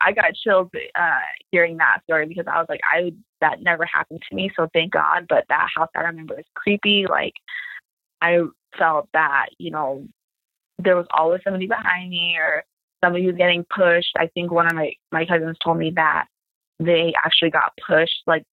[0.00, 1.18] I got chills uh,
[1.50, 4.92] hearing that story because I was like, I that never happened to me, so thank
[4.92, 5.26] God.
[5.28, 7.06] But that house I remember is creepy.
[7.08, 7.34] Like
[8.20, 8.40] I
[8.78, 10.06] felt that you know
[10.78, 12.64] there was always somebody behind me, or
[13.02, 14.14] somebody was getting pushed.
[14.16, 16.26] I think one of my, my cousins told me that
[16.78, 18.44] they actually got pushed like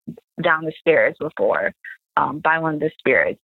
[0.42, 1.74] down the stairs before
[2.18, 3.39] um, by one of the spirits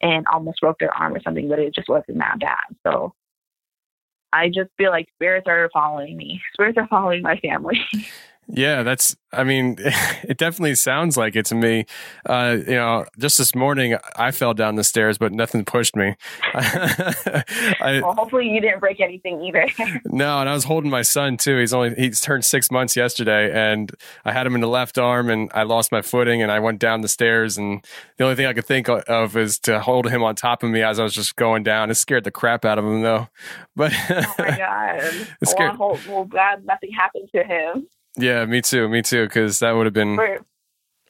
[0.00, 2.76] and almost broke their arm or something, but it just wasn't that bad.
[2.86, 3.14] So
[4.36, 6.42] I just feel like spirits are following me.
[6.52, 7.80] Spirits are following my family.
[8.48, 9.76] Yeah, that's, I mean,
[10.22, 11.86] it definitely sounds like it to me.
[12.24, 16.14] Uh, you know, just this morning I fell down the stairs, but nothing pushed me.
[16.54, 19.66] I, well, hopefully you didn't break anything either.
[20.06, 21.58] no, and I was holding my son too.
[21.58, 23.90] He's only, he's turned six months yesterday and
[24.24, 26.78] I had him in the left arm and I lost my footing and I went
[26.78, 27.58] down the stairs.
[27.58, 27.84] And
[28.16, 30.82] the only thing I could think of is to hold him on top of me
[30.82, 31.90] as I was just going down.
[31.90, 33.28] It scared the crap out of him though.
[33.74, 35.78] But, oh my God.
[35.78, 37.88] well, well, glad nothing happened to him.
[38.16, 38.88] Yeah, me too.
[38.88, 39.24] Me too.
[39.24, 40.16] Because that would have been.
[40.16, 40.38] For,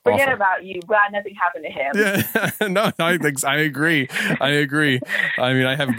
[0.07, 0.35] forget awful.
[0.35, 0.81] about you.
[0.83, 2.53] Glad nothing happened to him.
[2.61, 4.09] Yeah, no, I I agree.
[4.41, 5.01] I agree.
[5.39, 5.91] I mean, I have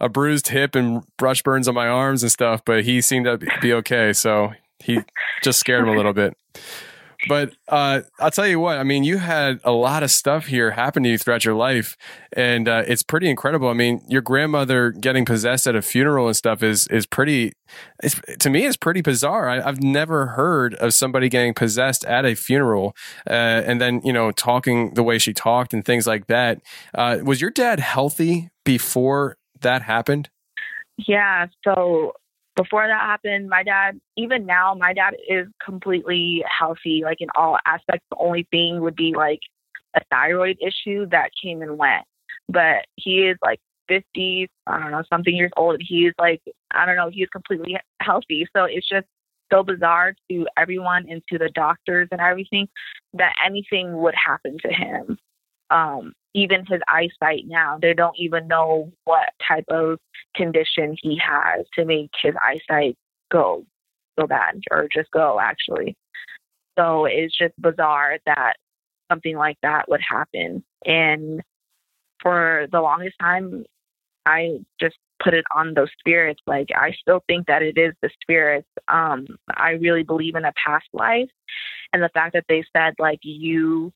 [0.00, 3.38] a bruised hip and brush burns on my arms and stuff, but he seemed to
[3.60, 4.12] be okay.
[4.12, 5.00] So he
[5.42, 6.36] just scared him a little bit.
[7.28, 10.70] But uh, I'll tell you what, I mean, you had a lot of stuff here
[10.70, 11.96] happen to you throughout your life,
[12.32, 13.68] and uh, it's pretty incredible.
[13.68, 17.52] I mean, your grandmother getting possessed at a funeral and stuff is is pretty.
[18.38, 19.48] To me, it's pretty bizarre.
[19.48, 22.94] I, have never heard of somebody getting possessed at a funeral,
[23.28, 26.60] uh, and then you know talking the way she talked and things like that.
[26.94, 30.30] Uh, was your dad healthy before that happened?
[30.96, 31.46] Yeah.
[31.64, 32.12] So
[32.56, 37.58] before that happened, my dad, even now, my dad is completely healthy, like in all
[37.66, 38.06] aspects.
[38.10, 39.40] The only thing would be like
[39.94, 42.04] a thyroid issue that came and went.
[42.48, 45.80] But he is like 50, I don't know, something years old.
[45.80, 46.40] He's like,
[46.70, 48.46] I don't know, he's completely healthy.
[48.56, 49.06] So it's just
[49.52, 52.68] so bizarre to everyone and to the doctors and everything
[53.14, 55.18] that anything would happen to him.
[55.70, 57.78] Um, even his eyesight now.
[57.80, 59.98] They don't even know what type of
[60.36, 62.96] condition he has to make his eyesight
[63.32, 63.64] go
[64.20, 65.96] so bad or just go actually.
[66.78, 68.54] So it's just bizarre that
[69.10, 70.62] something like that would happen.
[70.84, 71.40] And
[72.20, 73.64] for the longest time,
[74.26, 76.42] I just put it on those spirits.
[76.46, 78.68] Like I still think that it is the spirits.
[78.88, 81.30] Um, I really believe in a past life,
[81.94, 83.92] and the fact that they said like you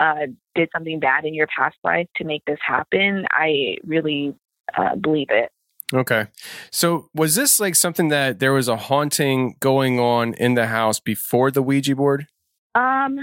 [0.00, 3.26] uh, did something bad in your past life to make this happen.
[3.30, 4.34] I really
[4.76, 5.50] uh, believe it.
[5.92, 6.26] Okay.
[6.70, 11.00] So was this like something that there was a haunting going on in the house
[11.00, 12.26] before the Ouija board?
[12.74, 13.18] Um,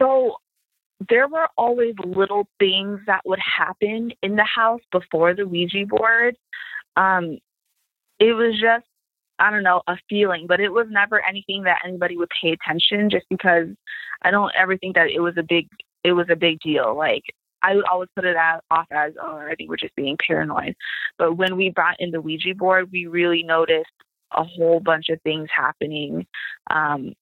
[0.00, 0.36] so
[1.08, 6.36] there were always little things that would happen in the house before the Ouija board.
[6.96, 7.38] Um,
[8.18, 8.87] it was just,
[9.38, 13.10] I don't know, a feeling, but it was never anything that anybody would pay attention
[13.10, 13.68] just because
[14.22, 15.68] I don't ever think that it was a big,
[16.02, 16.96] it was a big deal.
[16.96, 17.22] Like
[17.62, 20.74] I would always put it out, off as, oh, I think we're just being paranoid.
[21.18, 23.90] But when we brought in the Ouija board, we really noticed
[24.32, 26.26] a whole bunch of things happening.
[26.70, 27.14] Um,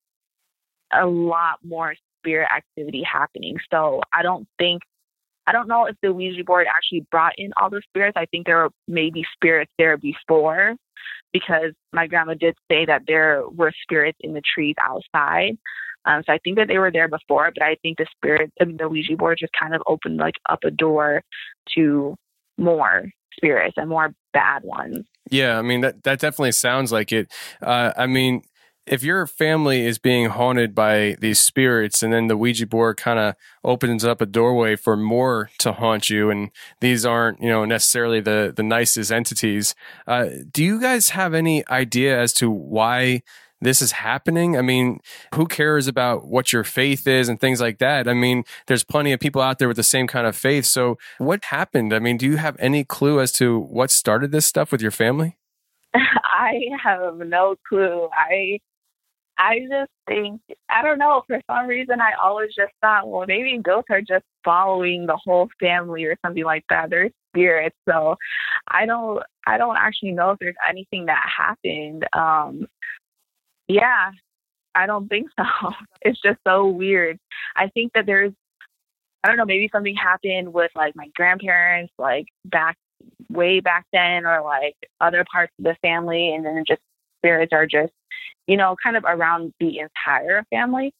[0.92, 3.58] a lot more spirit activity happening.
[3.70, 4.82] So I don't think,
[5.46, 8.16] I don't know if the Ouija board actually brought in all the spirits.
[8.16, 10.74] I think there were maybe spirits there before
[11.32, 15.56] because my grandma did say that there were spirits in the trees outside.
[16.04, 18.64] Um, so I think that they were there before, but I think the spirit, I
[18.64, 21.22] mean, the Ouija board just kind of opened like up a door
[21.74, 22.16] to
[22.58, 23.04] more
[23.36, 25.04] spirits and more bad ones.
[25.30, 27.32] Yeah, I mean that that definitely sounds like it.
[27.60, 28.42] Uh, I mean,
[28.86, 33.18] if your family is being haunted by these spirits and then the Ouija board kind
[33.18, 33.34] of
[33.64, 38.20] opens up a doorway for more to haunt you and these aren't, you know, necessarily
[38.20, 39.74] the the nicest entities,
[40.06, 43.22] uh, do you guys have any idea as to why
[43.60, 44.56] this is happening?
[44.56, 45.00] I mean,
[45.34, 48.06] who cares about what your faith is and things like that?
[48.06, 50.66] I mean, there's plenty of people out there with the same kind of faith.
[50.66, 51.92] So what happened?
[51.92, 54.90] I mean, do you have any clue as to what started this stuff with your
[54.90, 55.36] family?
[55.94, 58.08] I have no clue.
[58.12, 58.60] I
[59.38, 63.58] I just think, I don't know, for some reason, I always just thought, well, maybe
[63.58, 66.90] ghosts are just following the whole family or something like that.
[66.90, 67.76] They're spirits.
[67.88, 68.16] So
[68.68, 72.06] I don't, I don't actually know if there's anything that happened.
[72.14, 72.66] Um,
[73.68, 74.10] yeah,
[74.74, 75.44] I don't think so.
[76.02, 77.18] It's just so weird.
[77.56, 78.32] I think that there's,
[79.24, 82.76] I don't know, maybe something happened with like my grandparents, like back
[83.28, 86.80] way back then, or like other parts of the family, and then just
[87.18, 87.92] spirits are just
[88.46, 90.92] you know, kind of around the entire family.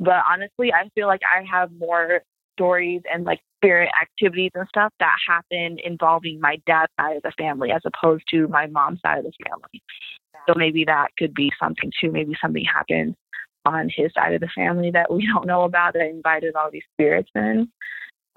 [0.00, 2.22] But honestly, I feel like I have more
[2.56, 7.32] stories and like spirit activities and stuff that happen involving my dad's side of the
[7.38, 9.82] family as opposed to my mom's side of the family.
[10.46, 12.10] So maybe that could be something too.
[12.10, 13.14] Maybe something happened
[13.64, 16.82] on his side of the family that we don't know about that invited all these
[16.92, 17.68] spirits in.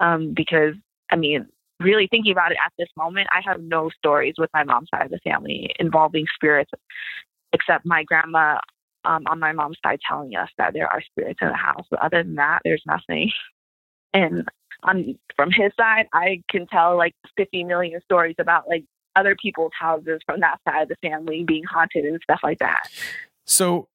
[0.00, 0.74] Um, because
[1.10, 1.46] I mean,
[1.80, 5.06] really thinking about it at this moment, I have no stories with my mom's side
[5.06, 6.70] of the family involving spirits
[7.52, 8.58] except my grandma
[9.04, 11.86] um, on my mom's side telling us that there are spirits in the house.
[11.90, 13.30] But other than that, there's nothing.
[14.14, 14.48] And
[14.84, 18.84] on from his side, I can tell like 50 million stories about like
[19.16, 22.88] other people's houses from that side of the family being haunted and stuff like that.
[23.44, 23.88] So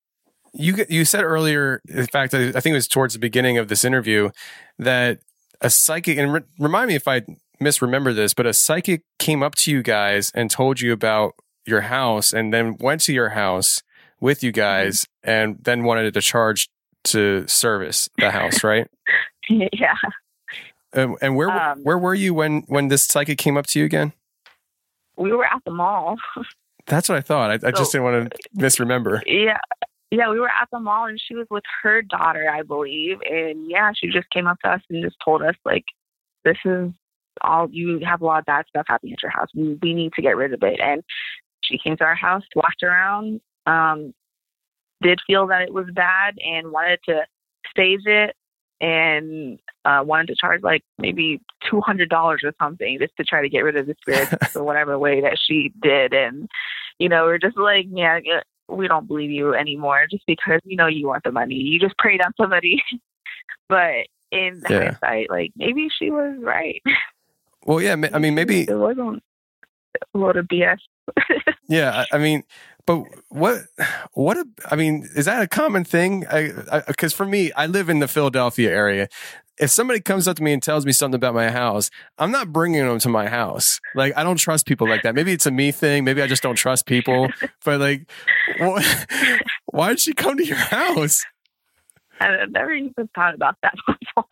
[0.54, 3.84] you you said earlier, in fact, I think it was towards the beginning of this
[3.84, 4.30] interview,
[4.78, 5.20] that
[5.62, 7.24] a psychic and re- remind me if I
[7.60, 11.34] misremember this, but a psychic came up to you guys and told you about
[11.66, 13.82] your house and then went to your house
[14.20, 14.61] with you mm-hmm.
[14.61, 16.70] guys and then wanted to charge
[17.05, 18.88] to service the house, right?
[19.49, 19.95] yeah.
[20.93, 23.86] Um, and where um, where were you when when this psychic came up to you
[23.86, 24.14] again?
[25.18, 26.18] We were at the mall.
[26.86, 27.51] That's what I thought.
[27.51, 29.22] I, so, I just didn't want to misremember.
[29.26, 29.57] Yeah.
[30.11, 33.18] Yeah, we were at the mall and she was with her daughter, I believe.
[33.28, 35.86] And yeah, she just came up to us and just told us like,
[36.45, 36.91] this is
[37.41, 39.47] all you have a lot of bad stuff happening at your house.
[39.55, 40.80] We, we need to get rid of it.
[40.80, 41.03] And
[41.64, 44.14] she came to our house, walked around, um,
[45.01, 47.22] did feel that it was bad and wanted to
[47.70, 48.36] stage it
[48.82, 53.41] and uh, wanted to charge like maybe two hundred dollars or something just to try
[53.41, 56.14] to get rid of the spirits for whatever way that she did.
[56.14, 56.49] And
[56.99, 58.20] you know, we're just like, yeah,
[58.68, 61.55] we don't believe you anymore just because you know you want the money.
[61.55, 62.84] You just preyed on somebody.
[63.70, 64.97] but in yeah.
[64.99, 66.82] hindsight, like maybe she was right.
[67.66, 69.24] Well, yeah, I mean, maybe it wasn't
[70.14, 70.78] a lot of BS.
[71.68, 72.44] yeah, I mean,
[72.86, 73.62] but what,
[74.14, 76.26] what, a, I mean, is that a common thing?
[76.88, 79.08] Because for me, I live in the Philadelphia area.
[79.60, 82.52] If somebody comes up to me and tells me something about my house, I'm not
[82.52, 83.80] bringing them to my house.
[83.94, 85.14] Like, I don't trust people like that.
[85.16, 86.04] Maybe it's a me thing.
[86.04, 87.28] Maybe I just don't trust people.
[87.66, 88.12] But like,
[88.58, 89.08] what,
[89.68, 91.24] why did she come to your house?
[92.20, 94.26] I've never even thought about that before.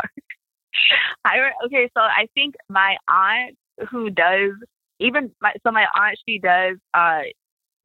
[1.24, 3.58] I okay, so I think my aunt
[3.90, 4.52] who does
[5.02, 7.22] even my so my aunt she does uh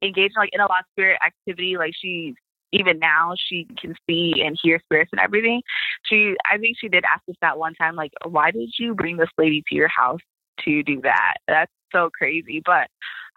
[0.01, 1.77] engage in like in a lot of spirit activity.
[1.77, 2.35] Like she
[2.71, 5.61] even now she can see and hear spirits and everything.
[6.05, 9.17] She I think she did ask us that one time, like, why did you bring
[9.17, 10.19] this lady to your house
[10.65, 11.35] to do that?
[11.47, 12.61] That's so crazy.
[12.65, 12.87] But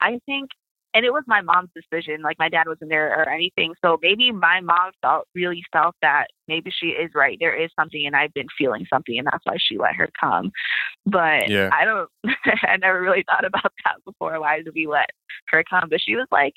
[0.00, 0.50] I think
[0.94, 2.22] and it was my mom's decision.
[2.22, 3.74] Like my dad wasn't there or anything.
[3.84, 7.36] So maybe my mom felt really felt that maybe she is right.
[7.40, 10.50] There is something, and I've been feeling something, and that's why she let her come.
[11.06, 11.70] But Yeah.
[11.72, 12.10] I don't.
[12.62, 14.40] I never really thought about that before.
[14.40, 15.10] Why did we let
[15.48, 15.88] her come?
[15.88, 16.54] But she was like,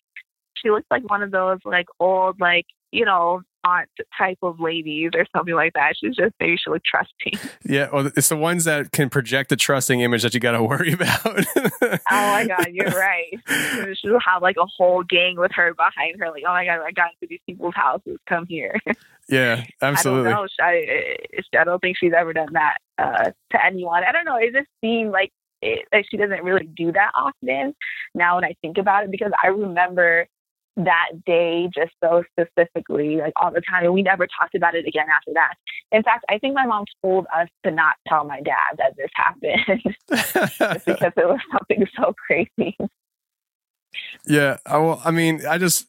[0.56, 5.12] she looked like one of those like old like you know aunt type of ladies
[5.16, 5.94] or something like that.
[5.98, 7.40] She's just maybe she looked trusting.
[7.64, 10.64] Yeah, well, it's the ones that can project the trusting image that you got to
[10.64, 11.26] worry about.
[11.26, 13.32] Oh my god, you're right.
[13.98, 16.30] She'll have like a whole gang with her behind her.
[16.30, 18.18] Like, oh my god, I got into these people's houses.
[18.28, 18.80] Come here.
[19.30, 20.32] yeah, absolutely.
[20.32, 20.66] I don't know.
[20.66, 24.04] I, I don't think she's ever done that uh, to anyone.
[24.04, 24.38] I don't know.
[24.38, 27.74] It just seemed like it, like she doesn't really do that often.
[28.14, 30.28] Now when I think about it, because I remember
[30.78, 34.88] that day just so specifically, like all the time, and we never talked about it
[34.88, 35.56] again after that.
[35.92, 39.10] In fact, I think my mom told us to not tell my dad that this
[39.16, 39.84] happened
[40.86, 42.78] because it was something so crazy.
[44.26, 44.58] Yeah.
[44.66, 45.88] I, well, I mean, I just,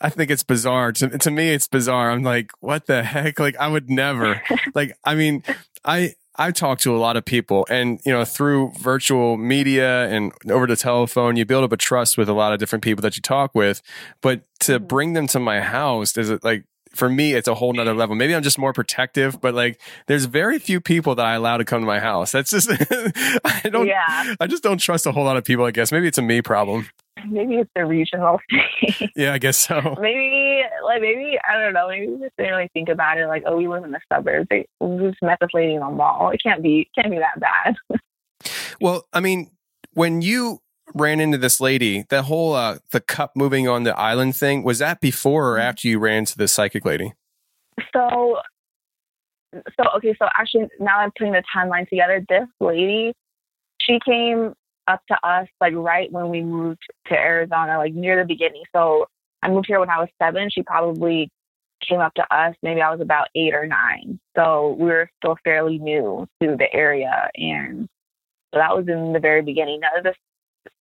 [0.00, 0.92] I think it's bizarre.
[0.92, 2.10] To, to me, it's bizarre.
[2.10, 3.38] I'm like, what the heck?
[3.38, 4.42] Like, I would never,
[4.74, 5.42] like, I mean,
[5.84, 10.32] I, I talk to a lot of people and, you know, through virtual media and
[10.48, 13.16] over the telephone, you build up a trust with a lot of different people that
[13.16, 13.82] you talk with.
[14.22, 14.86] But to mm-hmm.
[14.86, 17.98] bring them to my house, is it like, for me, it's a whole nother mm.
[17.98, 18.16] level.
[18.16, 21.64] Maybe I'm just more protective, but like, there's very few people that I allow to
[21.64, 22.32] come to my house.
[22.32, 22.70] That's just,
[23.44, 24.34] I don't, Yeah.
[24.40, 25.92] I just don't trust a whole lot of people, I guess.
[25.92, 26.88] Maybe it's a me problem.
[27.28, 29.10] Maybe it's a regional thing.
[29.14, 29.96] Yeah, I guess so.
[30.00, 31.88] maybe like maybe I don't know.
[31.88, 33.26] Maybe we just didn't really think about it.
[33.26, 34.46] Like, oh, we live in the suburbs.
[34.48, 36.30] They, we just met this lady in the mall.
[36.30, 37.76] It can't be can't be that bad.
[38.80, 39.50] Well, I mean,
[39.92, 40.62] when you
[40.94, 44.78] ran into this lady, that whole uh, the cup moving on the island thing was
[44.78, 47.12] that before or after you ran into the psychic lady?
[47.92, 48.38] So,
[49.52, 50.14] so okay.
[50.18, 52.24] So actually, now I'm putting the timeline together.
[52.28, 53.12] This lady,
[53.80, 54.54] she came
[54.86, 58.62] up to us like right when we moved to Arizona, like near the beginning.
[58.74, 59.06] So
[59.42, 60.50] I moved here when I was seven.
[60.50, 61.30] She probably
[61.86, 62.54] came up to us.
[62.62, 64.20] Maybe I was about eight or nine.
[64.36, 67.88] So we were still fairly new to the area, and
[68.52, 69.80] so that was in the very beginning.
[69.80, 70.14] None of the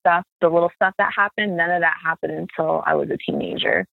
[0.00, 3.86] stuff, the little stuff that happened, none of that happened until I was a teenager.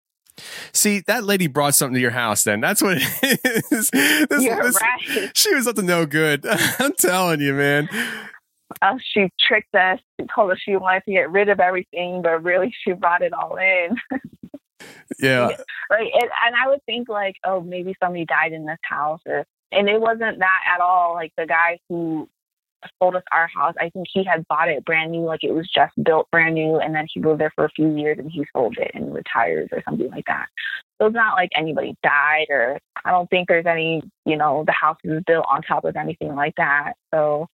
[0.73, 2.43] See, that lady brought something to your house.
[2.43, 3.39] Then that's what it
[3.71, 3.89] is.
[3.91, 5.31] This- You're this- right.
[5.37, 6.45] She was up to no good.
[6.79, 7.87] I'm telling you, man.
[8.81, 9.99] uh, she tricked us.
[10.19, 13.33] She told us she wanted to get rid of everything, but really she brought it
[13.33, 13.95] all in.
[15.19, 15.49] Yeah,
[15.89, 16.11] right.
[16.13, 19.87] And, and I would think like, oh, maybe somebody died in this house, or and
[19.89, 21.13] it wasn't that at all.
[21.13, 22.29] Like the guy who
[23.01, 25.69] sold us our house, I think he had bought it brand new, like it was
[25.73, 28.45] just built brand new, and then he lived there for a few years and he
[28.53, 30.47] sold it and retired or something like that.
[30.99, 34.71] So it's not like anybody died, or I don't think there's any, you know, the
[34.71, 36.93] house is built on top of anything like that.
[37.13, 37.47] So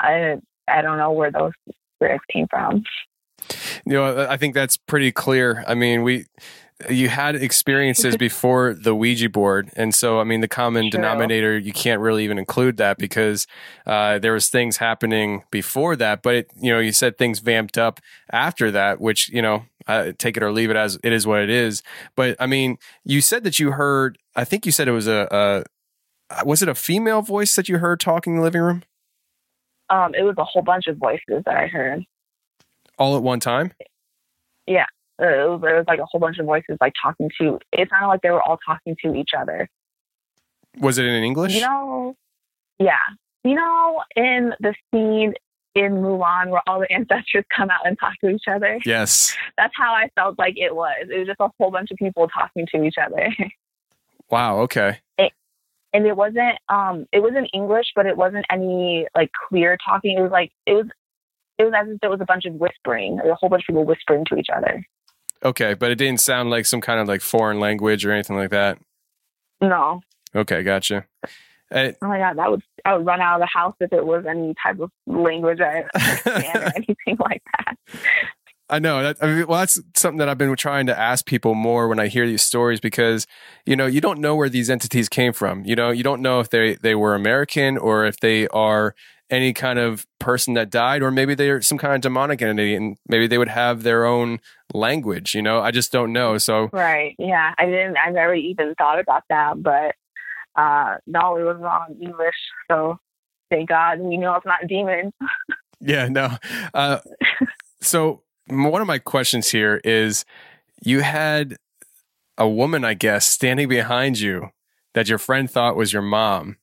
[0.00, 0.36] I
[0.66, 1.52] I don't know where those
[1.96, 2.84] spirits came from.
[3.86, 5.64] you know, I think that's pretty clear.
[5.66, 6.26] I mean, we.
[6.88, 10.90] You had experiences before the Ouija board, and so I mean, the common True.
[10.90, 13.46] denominator you can't really even include that because
[13.86, 16.22] uh, there was things happening before that.
[16.22, 18.00] But it, you know, you said things vamped up
[18.32, 21.40] after that, which you know, uh, take it or leave it as it is what
[21.40, 21.82] it is.
[22.16, 24.18] But I mean, you said that you heard.
[24.36, 25.64] I think you said it was a,
[26.30, 28.82] a was it a female voice that you heard talking in the living room
[29.90, 32.04] Um, it was a whole bunch of voices that I heard.
[32.98, 33.72] all at one time.
[35.20, 37.58] Uh, it was, like a whole bunch of voices like talking to.
[37.72, 39.68] It sounded like they were all talking to each other.
[40.78, 41.54] Was it in English?
[41.54, 42.16] You know,
[42.78, 42.96] yeah.
[43.44, 45.34] You know, in the scene
[45.74, 48.80] in Mulan where all the ancestors come out and talk to each other.
[48.84, 49.36] yes.
[49.56, 51.06] That's how I felt like it was.
[51.08, 53.28] It was just a whole bunch of people talking to each other.
[54.30, 54.58] Wow.
[54.60, 55.00] Okay.
[55.18, 60.16] and it wasn't um it was in English, but it wasn't any like clear talking.
[60.16, 60.86] It was like it was
[61.58, 63.84] it was as if there was a bunch of whispering, a whole bunch of people
[63.84, 64.86] whispering to each other.
[65.44, 68.50] Okay, but it didn't sound like some kind of like foreign language or anything like
[68.50, 68.78] that.
[69.60, 70.00] No.
[70.34, 71.06] Okay, gotcha.
[71.72, 74.04] Uh, Oh my god, that would I would run out of the house if it
[74.04, 77.76] was any type of language I understand or anything like that.
[78.68, 79.16] I know that.
[79.20, 82.06] I mean, well, that's something that I've been trying to ask people more when I
[82.06, 83.26] hear these stories because
[83.66, 85.64] you know you don't know where these entities came from.
[85.64, 88.94] You know, you don't know if they they were American or if they are
[89.30, 92.96] any kind of person that died, or maybe they're some kind of demonic entity, and
[93.08, 94.40] maybe they would have their own
[94.74, 95.34] language.
[95.34, 96.38] You know, I just don't know.
[96.38, 97.14] So Right.
[97.18, 97.54] Yeah.
[97.58, 99.94] I didn't I never even thought about that, but
[100.56, 102.36] uh no, it was on English.
[102.70, 102.98] So
[103.50, 105.12] thank God we know it's not demons.
[105.80, 106.36] Yeah, no.
[106.74, 106.98] Uh,
[107.80, 110.26] so one of my questions here is
[110.82, 111.56] you had
[112.36, 114.50] a woman, I guess, standing behind you
[114.92, 116.56] that your friend thought was your mom.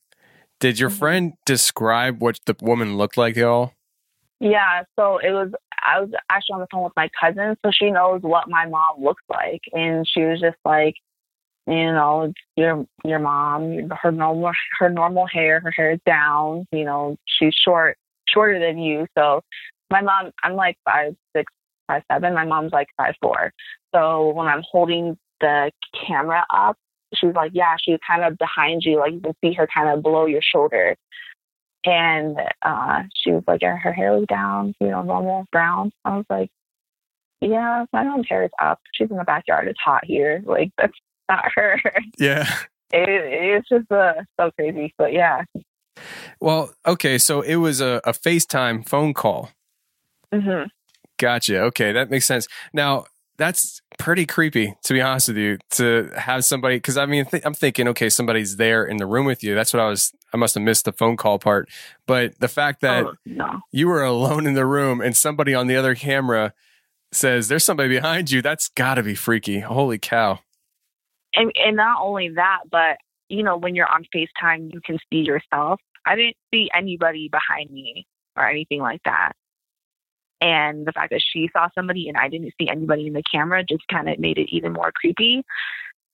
[0.60, 0.98] Did your Mhm.
[0.98, 3.74] friend describe what the woman looked like at all?
[4.40, 5.52] Yeah, so it was.
[5.80, 9.02] I was actually on the phone with my cousin, so she knows what my mom
[9.02, 10.96] looks like, and she was just like,
[11.66, 16.66] you know, your your mom, her normal her normal hair, her hair is down.
[16.72, 17.96] You know, she's short,
[18.28, 19.06] shorter than you.
[19.16, 19.42] So
[19.90, 21.52] my mom, I'm like five six,
[21.86, 22.34] five seven.
[22.34, 23.52] My mom's like five four.
[23.94, 25.70] So when I'm holding the
[26.06, 26.76] camera up,
[27.14, 30.02] she's like, yeah, she's kind of behind you, like you can see her kind of
[30.02, 30.96] below your shoulder.
[31.84, 35.92] And uh, she was like, her hair was down, you know, normal brown.
[36.04, 36.50] I was like,
[37.40, 38.80] yeah, my mom's hair is up.
[38.92, 39.68] She's in the backyard.
[39.68, 40.42] It's hot here.
[40.44, 40.98] Like that's
[41.28, 41.80] not her.
[42.18, 42.48] Yeah.
[42.90, 44.94] It, it's just uh, so crazy.
[44.98, 45.44] But yeah.
[46.40, 49.50] Well, okay, so it was a, a FaceTime phone call.
[50.32, 50.68] Mm-hmm.
[51.18, 51.60] Gotcha.
[51.62, 52.46] Okay, that makes sense.
[52.72, 53.06] Now,
[53.38, 56.76] that's pretty creepy, to be honest with you, to have somebody.
[56.76, 59.54] Because I mean, th- I'm thinking, okay, somebody's there in the room with you.
[59.54, 60.12] That's what I was.
[60.34, 61.68] I must have missed the phone call part.
[62.06, 63.60] But the fact that oh, no.
[63.72, 66.52] you were alone in the room and somebody on the other camera
[67.12, 69.60] says there's somebody behind you, that's got to be freaky.
[69.60, 70.40] Holy cow.
[71.34, 75.20] and and not only that, but you know, when you're on FaceTime, you can see
[75.20, 75.80] yourself.
[76.04, 79.32] I didn't see anybody behind me or anything like that.
[80.40, 83.64] And the fact that she saw somebody and I didn't see anybody in the camera
[83.64, 85.42] just kind of made it even more creepy.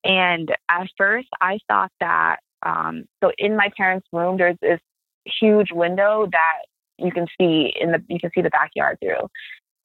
[0.03, 4.79] And at first, I thought that um, so in my parents' room, there's this
[5.25, 6.63] huge window that
[6.97, 9.27] you can see in the you can see the backyard through.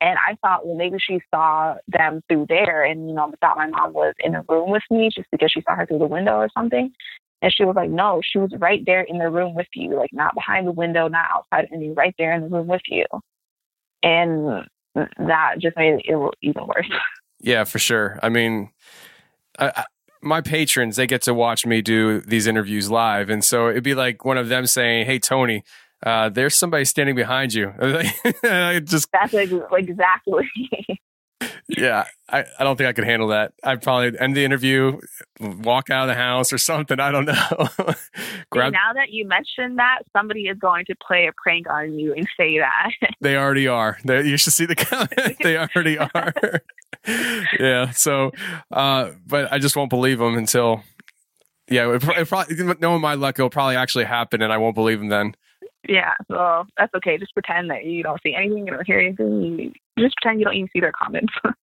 [0.03, 3.67] And I thought, well, maybe she saw them through there, and you know, thought my
[3.67, 6.37] mom was in a room with me just because she saw her through the window
[6.37, 6.91] or something.
[7.43, 10.13] And she was like, no, she was right there in the room with you, like
[10.13, 13.07] not behind the window, not outside, I mean, right there in the room with you.
[14.03, 14.69] And
[15.19, 16.91] that just made it even worse.
[17.41, 18.19] Yeah, for sure.
[18.23, 18.71] I mean,
[19.59, 19.85] I, I,
[20.23, 23.31] my patrons, they get to watch me do these interviews live.
[23.31, 25.65] And so it'd be like one of them saying, Hey, Tony,
[26.05, 27.73] uh, there's somebody standing behind you.
[28.85, 30.51] Just, That's ex- exactly.
[31.69, 33.53] yeah, I, I don't think I could handle that.
[33.65, 34.99] I'd probably end the interview,
[35.41, 37.01] walk out of the house or something.
[37.01, 37.69] I don't know.
[38.51, 42.13] Grab, now that you mentioned that, somebody is going to play a prank on you
[42.13, 42.91] and say that.
[43.21, 43.99] they already are.
[44.05, 45.37] They, you should see the comment.
[45.43, 46.63] they already are.
[47.59, 47.91] yeah.
[47.91, 48.33] So,
[48.71, 50.83] uh, but I just won't believe them until,
[51.71, 54.99] yeah, it, it probably, knowing my luck, it'll probably actually happen and I won't believe
[54.99, 55.35] them then.
[55.89, 57.17] yeah, well, that's okay.
[57.17, 59.75] Just pretend that you don't see anything, you don't hear anything.
[60.01, 61.33] Just pretend you don't even see their comments.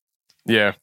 [0.49, 0.75] Yeah.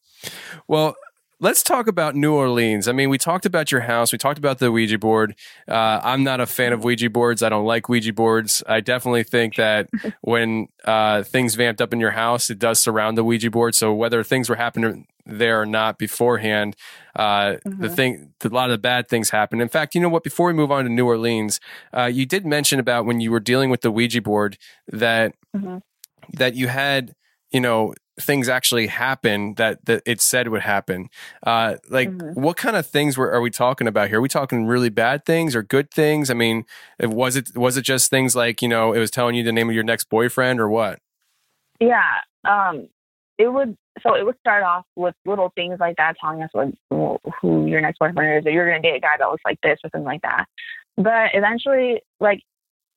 [0.68, 0.94] Well,
[1.40, 2.86] let's talk about New Orleans.
[2.86, 4.12] I mean, we talked about your house.
[4.12, 5.34] We talked about the Ouija board.
[5.66, 7.42] Uh, I'm not a fan of Ouija boards.
[7.42, 8.62] I don't like Ouija boards.
[8.68, 9.88] I definitely think that
[10.20, 13.74] when uh, things vamped up in your house, it does surround the Ouija board.
[13.74, 16.76] So whether things were happening there or not beforehand,
[17.16, 17.96] uh, the Mhm.
[17.96, 19.62] thing, a lot of the bad things happen.
[19.62, 20.24] In fact, you know what?
[20.24, 21.58] Before we move on to New Orleans,
[21.96, 25.80] uh, you did mention about when you were dealing with the Ouija board that Mhm.
[26.34, 27.14] that you had,
[27.50, 31.08] you know, things actually happen that that it said would happen.
[31.44, 32.34] Uh, like, Mhm.
[32.34, 34.18] what kind of things were are we talking about here?
[34.18, 36.30] Are we talking really bad things or good things?
[36.30, 36.64] I mean,
[36.98, 39.52] it- was it was it just things like you know it was telling you the
[39.52, 41.00] name of your next boyfriend or what?
[41.80, 42.20] Yeah.
[42.44, 42.88] Um,
[43.38, 46.68] it would so it would start off with little things like that, telling us what
[47.40, 49.78] who your next boyfriend is, or you're gonna date a guy that looks like this
[49.82, 50.46] or something like that.
[50.96, 52.40] But eventually, like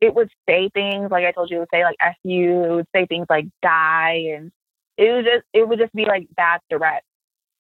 [0.01, 2.71] it would say things like I told you, it would say like "f you," it
[2.71, 4.51] would say things like "die," and
[4.97, 7.05] it would just it would just be like bad threats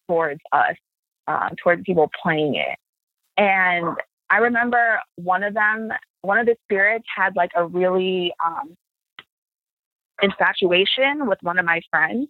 [0.07, 0.75] towards us,
[1.27, 2.77] uh, towards people playing it.
[3.37, 3.97] And
[4.29, 5.89] I remember one of them,
[6.21, 8.75] one of the spirits had like a really um,
[10.21, 12.27] infatuation with one of my friends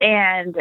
[0.00, 0.56] and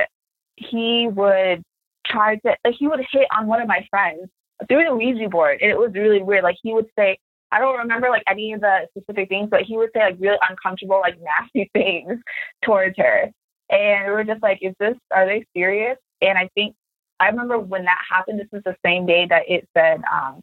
[0.56, 1.64] he would
[2.06, 4.30] try to like he would hit on one of my friends
[4.68, 6.44] through the Ouija board and it was really weird.
[6.44, 7.18] Like he would say
[7.54, 10.38] I don't remember like any of the specific things, but he would say like really
[10.50, 12.20] uncomfortable, like nasty things
[12.66, 13.32] towards her.
[13.70, 15.98] And we were just like, is this are they serious?
[16.22, 16.76] And I think
[17.20, 20.42] I remember when that happened, this was the same day that it said um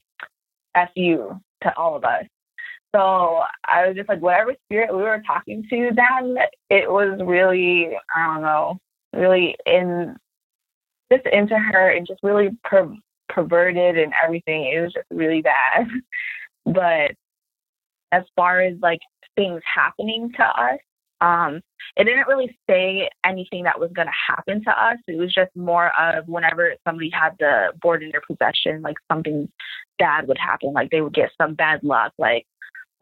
[0.75, 2.25] F you to all of us.
[2.95, 6.37] So I was just like, whatever spirit we were talking to then,
[6.71, 8.79] it was really, I don't know,
[9.13, 10.17] really in
[11.13, 12.97] just into her and just really per-
[13.29, 14.73] perverted and everything.
[14.73, 15.87] It was just really bad.
[16.73, 17.13] but
[18.13, 19.01] as far as like
[19.37, 20.79] things happening to us,
[21.21, 21.61] um,
[21.97, 24.97] it didn't really say anything that was going to happen to us.
[25.07, 29.49] It was just more of whenever somebody had the board in their possession, like something
[29.99, 30.73] bad would happen.
[30.73, 32.13] Like they would get some bad luck.
[32.19, 32.47] Like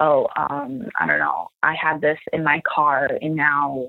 [0.01, 3.89] oh, um, I don't know, I had this in my car and now,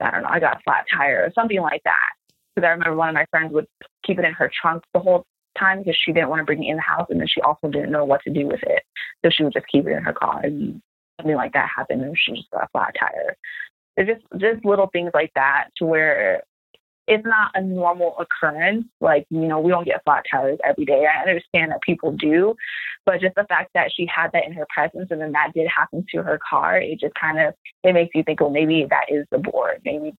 [0.00, 2.10] I don't know, I got a flat tire or something like that.
[2.54, 3.66] Because I remember one of my friends would
[4.04, 5.24] keep it in her trunk the whole
[5.58, 7.68] time because she didn't want to bring it in the house and then she also
[7.68, 8.82] didn't know what to do with it.
[9.24, 10.80] So she would just keep it in her car and
[11.20, 13.36] something like that happened and she just got a flat tire.
[13.96, 16.42] It's just just little things like that to where
[17.06, 18.86] it's not a normal occurrence.
[19.00, 21.06] Like, you know, we don't get flat tires every day.
[21.06, 22.56] I understand that people do,
[23.04, 25.68] but just the fact that she had that in her presence and then that did
[25.68, 29.06] happen to her car, it just kind of it makes you think, well, maybe that
[29.08, 29.82] is the board.
[29.84, 30.14] Maybe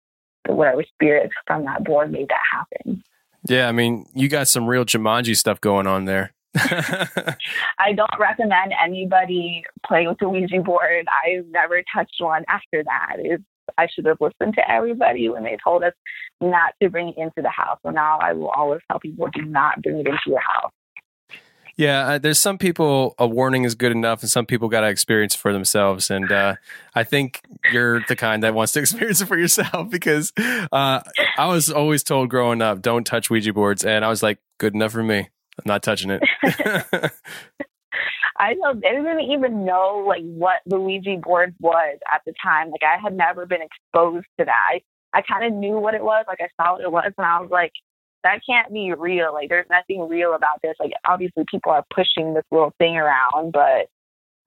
[0.46, 3.04] the whatever spirit from that board made that happen.
[3.48, 6.34] Yeah, I mean, you got some real Jumanji stuff going on there.
[6.56, 11.06] I don't recommend anybody playing with the Ouija board.
[11.26, 13.18] I've never touched one after that.
[13.20, 13.44] It's
[13.78, 15.94] I should have listened to everybody when they told us
[16.42, 17.80] not to bring it into the house.
[17.84, 20.72] So now I will always tell people do not bring it into your house.
[21.78, 24.88] Yeah, uh, there's some people a warning is good enough, and some people got to
[24.88, 26.10] experience for themselves.
[26.10, 26.56] And uh,
[26.94, 31.02] I think you're the kind that wants to experience it for yourself because uh,
[31.38, 34.74] I was always told growing up, don't touch Ouija boards, and I was like, good
[34.74, 35.20] enough for me.
[35.20, 36.22] I'm not touching it.
[38.38, 42.70] I don't, I didn't even know like what the Ouija board was at the time.
[42.70, 44.70] Like I had never been exposed to that.
[44.72, 44.82] I,
[45.14, 46.26] I kind of knew what it was.
[46.28, 47.72] Like I saw what it was, and I was like,
[48.26, 49.32] that can't be real.
[49.34, 50.76] Like there's nothing real about this.
[50.80, 53.88] Like obviously people are pushing this little thing around, but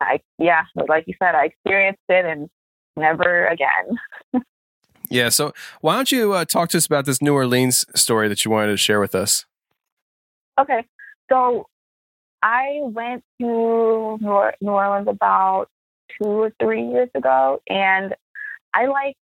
[0.01, 2.51] I, yeah, like you said, I experienced it and
[2.97, 4.43] never again.
[5.11, 5.29] yeah.
[5.29, 8.51] So why don't you uh, talk to us about this New Orleans story that you
[8.51, 9.47] wanted to share with us?
[10.61, 10.85] Okay.
[11.31, 11.69] So
[12.43, 15.69] I went to New Orleans about
[16.21, 18.17] two or three years ago, and
[18.75, 19.17] I like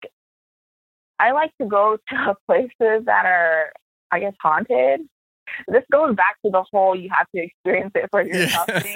[1.20, 3.72] I like to go to places that are,
[4.14, 5.02] I guess, haunted.
[5.68, 8.80] This goes back to the whole you have to experience it for yourself yeah.
[8.80, 8.96] thing.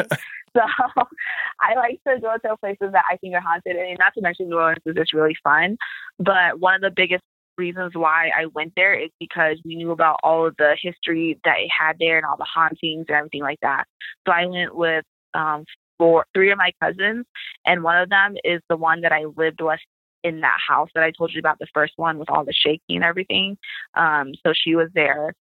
[0.55, 0.61] So
[1.59, 4.49] I like to go to places that I think are haunted, and not to mention
[4.49, 5.77] New Orleans is just really fun.
[6.19, 7.23] But one of the biggest
[7.57, 11.57] reasons why I went there is because we knew about all of the history that
[11.59, 13.85] it had there and all the hauntings and everything like that.
[14.27, 15.03] So I went with
[15.33, 15.65] um,
[15.97, 17.25] four, three of my cousins,
[17.65, 19.79] and one of them is the one that I lived with
[20.23, 22.97] in that house that I told you about, the first one with all the shaking
[22.97, 23.57] and everything.
[23.93, 25.33] Um, so she was there,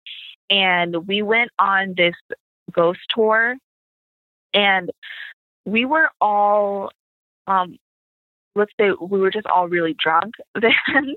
[0.49, 2.15] and we went on this
[2.71, 3.55] ghost tour,
[4.53, 4.91] and
[5.65, 6.91] we were all
[7.47, 7.77] um,
[8.55, 11.15] let's say we were just all really drunk then.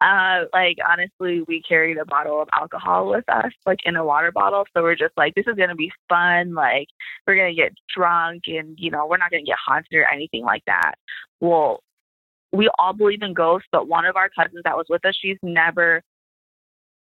[0.00, 4.30] Uh, like honestly, we carried a bottle of alcohol with us, like in a water
[4.30, 4.64] bottle.
[4.72, 6.54] So we're just like, this is gonna be fun.
[6.54, 6.88] Like
[7.26, 10.64] we're gonna get drunk, and you know, we're not gonna get haunted or anything like
[10.66, 10.94] that.
[11.40, 11.80] Well,
[12.52, 15.38] we all believe in ghosts, but one of our cousins that was with us, she's
[15.42, 16.02] never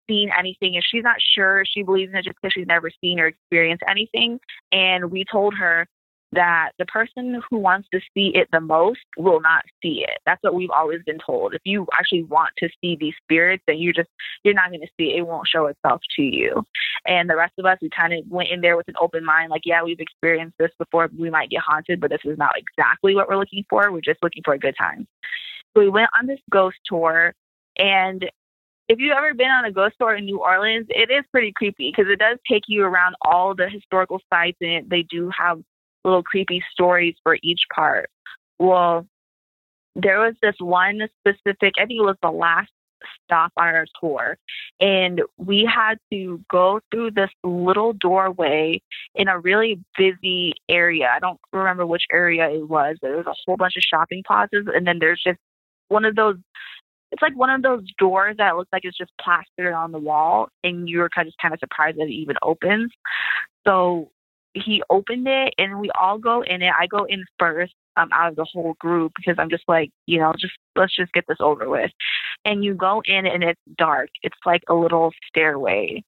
[0.10, 3.20] seen anything and she's not sure she believes in it just because she's never seen
[3.20, 4.40] or experienced anything.
[4.72, 5.88] And we told her
[6.34, 10.20] that the person who wants to see it the most will not see it.
[10.26, 11.54] That's what we've always been told.
[11.54, 14.10] If you actually want to see these spirits, then you're just
[14.44, 15.20] you're not going to see it.
[15.20, 16.64] It won't show itself to you.
[17.06, 19.52] And the rest of us, we kind of went in there with an open mind,
[19.52, 21.10] like, yeah, we've experienced this before.
[21.18, 23.92] We might get haunted, but this is not exactly what we're looking for.
[23.92, 25.08] We're just looking for a good time.
[25.74, 27.34] So we went on this ghost tour,
[27.78, 28.26] and
[28.90, 31.92] if you've ever been on a ghost tour in New Orleans, it is pretty creepy
[31.92, 35.62] because it does take you around all the historical sites and they do have
[36.08, 38.10] little creepy stories for each part.
[38.60, 39.06] Well,
[39.96, 42.72] there was this one specific, I think it was the last
[43.24, 44.38] stop on our tour.
[44.80, 48.82] And we had to go through this little doorway
[49.16, 51.10] in a really busy area.
[51.14, 54.24] I don't remember which area it was, but there was a whole bunch of shopping
[54.26, 54.68] plazas.
[54.74, 55.40] And then there's just
[55.90, 56.38] one of those
[57.10, 60.50] it's like one of those doors that looks like it's just plastered on the wall
[60.62, 62.92] and you're kind of just kind of surprised that it even opens.
[63.66, 64.12] So
[64.66, 66.72] he opened it and we all go in it.
[66.78, 70.20] I go in first um, out of the whole group because I'm just like, you
[70.20, 71.92] know, just let's just get this over with.
[72.46, 74.10] And you go in and it's dark.
[74.24, 76.04] It's like a little stairway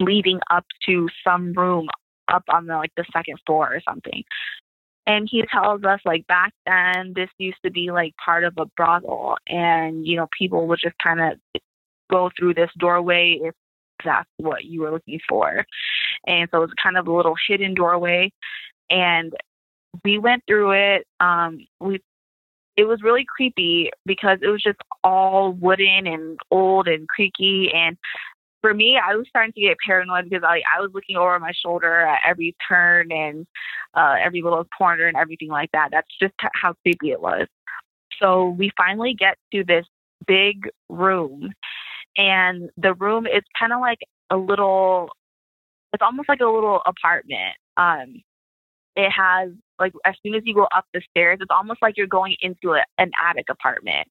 [0.00, 1.88] leading up to some room
[2.28, 4.22] up on the like the second floor or something.
[5.06, 8.66] And he tells us like back then this used to be like part of a
[8.76, 11.62] brothel and you know people would just kind of
[12.10, 13.54] go through this doorway if
[14.04, 15.64] that's what you were looking for.
[16.26, 18.32] And so it was kind of a little hidden doorway.
[18.90, 19.32] And
[20.04, 21.06] we went through it.
[21.20, 22.00] Um, we
[22.76, 27.96] it was really creepy because it was just all wooden and old and creaky and
[28.60, 31.52] for me, I was starting to get paranoid because I, I was looking over my
[31.52, 33.46] shoulder at every turn and
[33.94, 35.88] uh, every little corner and everything like that.
[35.92, 37.46] That's just how creepy it was.
[38.20, 39.86] So we finally get to this
[40.26, 41.52] big room,
[42.16, 44.00] and the room is kind of like
[44.30, 45.10] a little
[45.92, 48.22] it's almost like a little apartment um
[48.98, 52.08] it has like as soon as you go up the stairs, it's almost like you're
[52.08, 54.08] going into a, an attic apartment.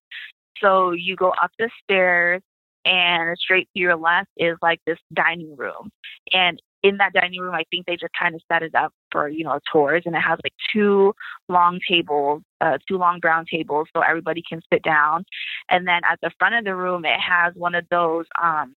[0.62, 2.42] So you go up the stairs,
[2.86, 5.92] and straight to your left is like this dining room,
[6.32, 9.28] and in that dining room, I think they just kind of set it up for
[9.28, 11.14] you know tours, and it has like two
[11.50, 15.26] long tables, uh, two long brown tables, so everybody can sit down.
[15.70, 18.74] And then at the front of the room, it has one of those um,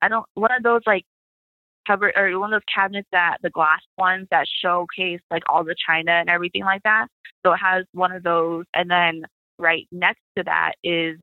[0.00, 1.04] I don't one of those like
[1.86, 5.76] cover or one of those cabinets that the glass ones that showcase like all the
[5.86, 7.06] china and everything like that.
[7.44, 9.22] So it has one of those, and then
[9.58, 11.18] right next to that is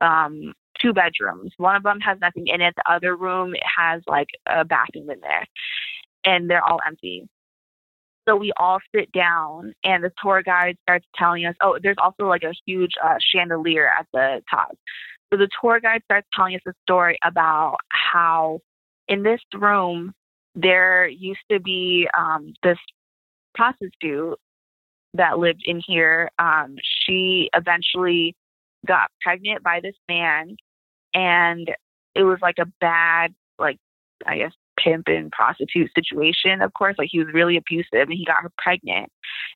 [0.00, 1.52] um two bedrooms.
[1.56, 2.74] One of them has nothing in it.
[2.76, 5.46] The other room has like a bathroom in there,
[6.24, 7.26] and they're all empty.
[8.28, 12.26] So we all sit down, and the tour guide starts telling us, "Oh, there's also
[12.26, 14.76] like a huge uh, chandelier at the top."
[15.32, 18.60] So the tour guide starts telling us a story about how
[19.08, 20.12] in this room
[20.56, 22.78] there used to be um, this
[23.54, 24.38] prostitute
[25.14, 26.30] that lived in here.
[26.38, 28.34] Um, she eventually
[28.86, 30.56] got pregnant by this man,
[31.14, 31.70] and
[32.14, 33.78] it was like a bad, like
[34.26, 36.62] I guess, pimp and prostitute situation.
[36.62, 39.10] Of course, like he was really abusive, and he got her pregnant.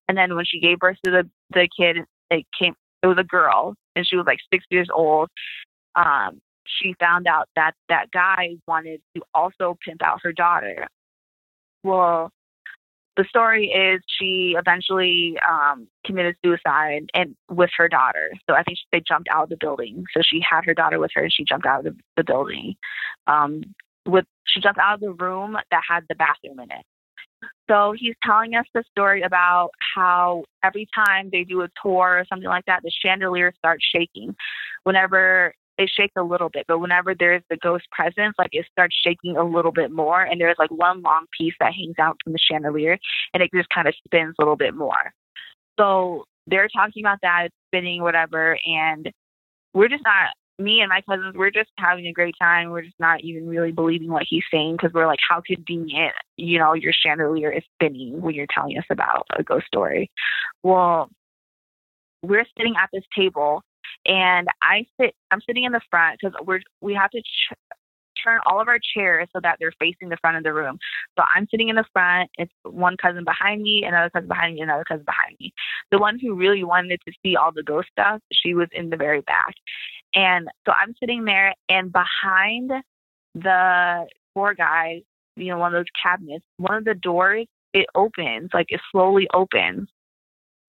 [0.08, 1.98] And then when she gave birth to the the kid,
[2.30, 2.74] it came.
[3.02, 5.30] It was a girl, and she was like six years old.
[5.96, 6.40] Um,
[6.78, 10.86] she found out that that guy wanted to also pimp out her daughter.
[11.82, 12.30] Well,
[13.16, 18.30] the story is she eventually um, committed suicide and with her daughter.
[18.48, 20.04] So I think she, they jumped out of the building.
[20.14, 22.76] So she had her daughter with her, and she jumped out of the, the building.
[23.26, 23.62] Um,
[24.06, 26.84] with she jumped out of the room that had the bathroom in it.
[27.68, 32.24] So he's telling us the story about how every time they do a tour or
[32.28, 34.34] something like that, the chandelier starts shaking.
[34.84, 38.94] Whenever it shakes a little bit, but whenever there's the ghost presence, like it starts
[39.02, 40.22] shaking a little bit more.
[40.22, 42.98] And there's like one long piece that hangs out from the chandelier
[43.32, 45.14] and it just kind of spins a little bit more.
[45.78, 48.58] So they're talking about that, spinning, whatever.
[48.66, 49.10] And
[49.72, 52.68] we're just not, me and my cousins, we're just having a great time.
[52.68, 56.58] We're just not even really believing what he's saying because we're like, how convenient, you
[56.58, 60.10] know, your chandelier is spinning when you're telling us about a ghost story.
[60.62, 61.08] Well,
[62.22, 63.62] we're sitting at this table
[64.06, 67.56] and I sit, I'm sitting in the front because we're we have to ch-
[68.22, 70.78] turn all of our chairs so that they're facing the front of the room.
[71.18, 72.30] So I'm sitting in the front.
[72.38, 75.52] It's one cousin behind me, another cousin behind me, another cousin behind me.
[75.90, 78.96] The one who really wanted to see all the ghost stuff, she was in the
[78.96, 79.54] very back.
[80.14, 82.72] And so I'm sitting there, and behind
[83.34, 85.02] the four guys,
[85.36, 89.28] you know, one of those cabinets, one of the doors, it opens, like it slowly
[89.32, 89.88] opens.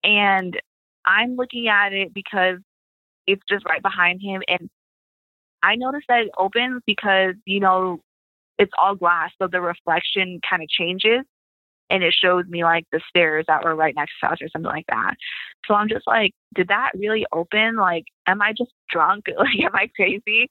[0.04, 0.58] And
[1.04, 2.58] I'm looking at it because
[3.26, 4.42] it's just right behind him.
[4.48, 4.68] And
[5.62, 8.00] I noticed that it opens because, you know,
[8.58, 9.30] it's all glass.
[9.40, 11.24] So the reflection kind of changes
[11.90, 14.70] and it shows me like the stairs that were right next to us or something
[14.70, 15.14] like that.
[15.66, 17.76] So I'm just like, did that really open?
[17.76, 19.26] Like, am I just drunk?
[19.36, 20.50] Like, am I crazy?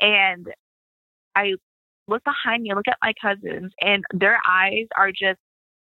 [0.00, 0.46] And
[1.34, 1.54] I
[2.08, 5.40] look behind me, look at my cousins, and their eyes are just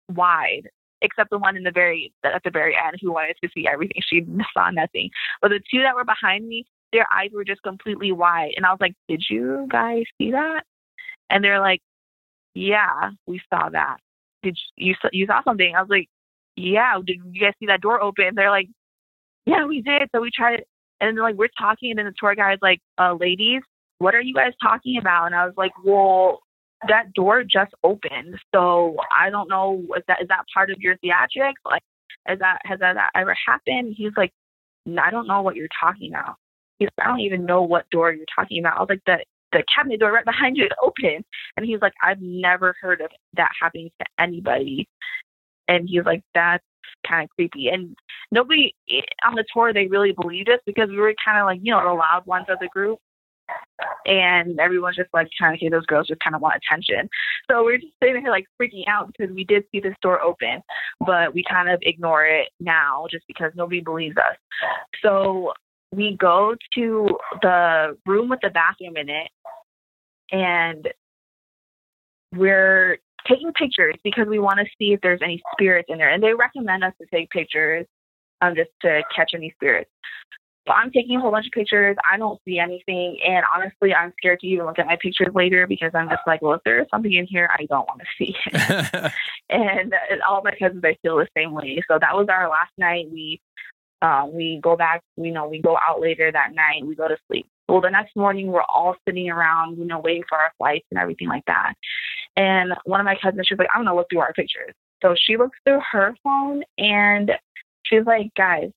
[0.10, 0.70] wide
[1.02, 4.02] except the one in the very at the very end who wanted to see everything.
[4.08, 5.10] She saw nothing.
[5.41, 8.72] But the two that were behind me, their eyes were just completely wide, and I
[8.72, 10.64] was like, "Did you guys see that?"
[11.30, 11.82] And they're like,
[12.56, 13.97] "Yeah, we saw that.
[14.43, 16.08] Did you you, saw something?" I was like,
[16.56, 18.70] "Yeah, did you guys see that door open?" They're like,
[19.45, 20.64] "Yeah, we did." So we tried,
[21.00, 23.62] and then like we're talking, and then the tour guide's like, "Uh, ladies."
[24.00, 25.26] What are you guys talking about?
[25.26, 26.39] And I was like, well,
[26.88, 28.39] that door just opened.
[28.53, 31.61] So I don't know is that is that part of your theatrics?
[31.65, 31.84] Like
[32.30, 33.95] is that has that, that ever happened?
[33.97, 34.32] He's like,
[34.88, 36.36] I don't know what you're talking about.
[36.77, 38.77] He's I don't even know what door you're talking about.
[38.77, 41.23] I was like the the cabinet door right behind you is open.
[41.57, 44.88] And he's like, I've never heard of that happening to anybody.
[45.67, 46.63] And he's like, that's
[47.07, 47.69] kind of creepy.
[47.69, 47.95] And
[48.32, 51.59] nobody eh, on the tour, they really believed us because we were kind of like,
[51.61, 52.99] you know, the loud ones of the group
[54.06, 57.10] and everyone's just like trying to hear those girls just kind of want attention.
[57.50, 60.62] So we're just sitting here like freaking out because we did see this door open,
[61.06, 64.36] but we kind of ignore it now just because nobody believes us.
[65.02, 65.54] So
[65.91, 69.30] we go to the room with the bathroom in it
[70.32, 70.88] and
[72.36, 76.10] we're taking pictures because we want to see if there's any spirits in there.
[76.10, 77.86] And they recommend us to take pictures
[78.41, 79.89] um, just to catch any spirits.
[80.70, 81.97] So I'm taking a whole bunch of pictures.
[82.09, 83.17] I don't see anything.
[83.28, 86.43] And honestly, I'm scared to even look at my pictures later because I'm just like,
[86.43, 89.11] well, if there's something in here, I don't want to see it.
[89.49, 89.95] and
[90.30, 91.82] all my cousins, I feel the same way.
[91.88, 93.07] So that was our last night.
[93.11, 93.41] We
[94.03, 96.86] uh, we go back, you know, we go out later that night.
[96.86, 97.47] We go to sleep.
[97.67, 100.99] Well, the next morning, we're all sitting around, you know, waiting for our flights and
[100.99, 101.74] everything like that.
[102.36, 104.74] And one of my cousins, she's like, I'm going to look through our pictures.
[105.01, 107.32] So she looks through her phone and
[107.84, 108.72] she's like, guys,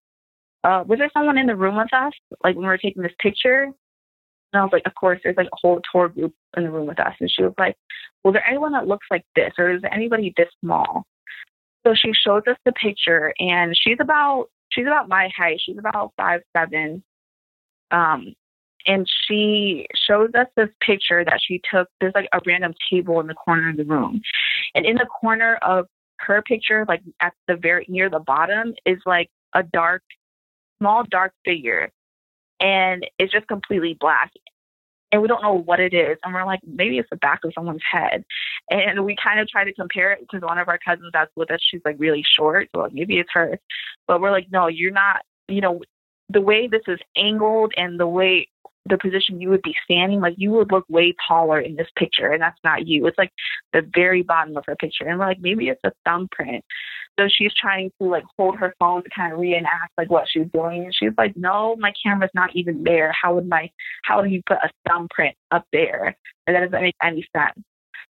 [0.65, 2.13] uh, was there someone in the room with us?
[2.45, 3.65] Like when we were taking this picture?
[3.65, 6.87] And I was like, of course, there's like a whole tour group in the room
[6.87, 7.15] with us.
[7.21, 7.77] And she was like,
[8.23, 11.05] well, there anyone that looks like this or is anybody this small?
[11.87, 15.61] So she shows us the picture and she's about, she's about my height.
[15.65, 17.03] She's about five, seven.
[17.91, 18.35] Um,
[18.87, 21.89] and she shows us this picture that she took.
[22.01, 24.21] There's like a random table in the corner of the room.
[24.75, 25.87] And in the corner of
[26.19, 30.03] her picture, like at the very near the bottom, is like a dark,
[30.83, 31.91] small dark figure.
[32.61, 34.33] And it's just completely black.
[35.11, 36.17] And we don't know what it is.
[36.25, 38.25] And we're like, maybe it's the back of someone's head.
[38.71, 41.51] And we kind of try to compare it because one of our cousins that's with
[41.51, 42.69] us, she's like really short.
[42.75, 43.59] So like, maybe it's her.
[44.09, 45.83] But we're like, no, you're not, you know,
[46.31, 48.49] the way this is angled and the way
[48.87, 52.33] the position you would be standing, like you would look way taller in this picture,
[52.33, 53.07] and that's not you.
[53.07, 53.33] It's like
[53.73, 56.65] the very bottom of her picture, and we're like, maybe it's a thumbprint.
[57.19, 60.49] So she's trying to like hold her phone to kind of reenact like what she's
[60.53, 63.13] doing, and she's like, no, my camera's not even there.
[63.13, 63.71] How would my
[64.05, 66.17] how would you put a thumbprint up there?
[66.47, 67.65] And that doesn't make any sense.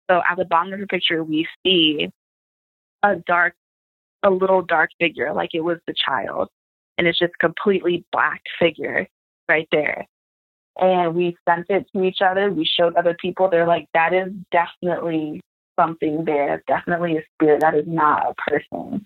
[0.09, 2.09] So at the bottom of her picture, we see
[3.01, 3.55] a dark,
[4.21, 6.49] a little dark figure, like it was the child,
[6.99, 9.07] and it's just completely black figure
[9.47, 10.05] right there
[10.79, 12.51] and we sent it to each other.
[12.51, 13.49] We showed other people.
[13.49, 15.41] They're like, that is definitely
[15.79, 16.63] something there.
[16.67, 17.61] Definitely a spirit.
[17.61, 19.05] That is not a person.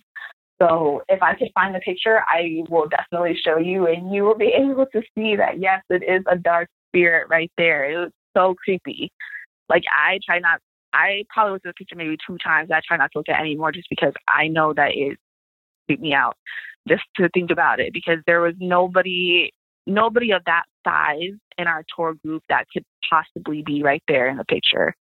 [0.61, 4.37] So if I could find the picture, I will definitely show you, and you will
[4.37, 7.89] be able to see that yes, it is a dark spirit right there.
[7.89, 9.11] It was so creepy.
[9.69, 10.59] Like I try not.
[10.93, 12.69] I probably looked at the picture maybe two times.
[12.71, 15.17] I try not to look at it anymore just because I know that it
[15.87, 16.37] creeped me out
[16.87, 19.51] just to think about it because there was nobody
[19.87, 24.37] nobody of that size in our tour group that could possibly be right there in
[24.37, 24.95] the picture.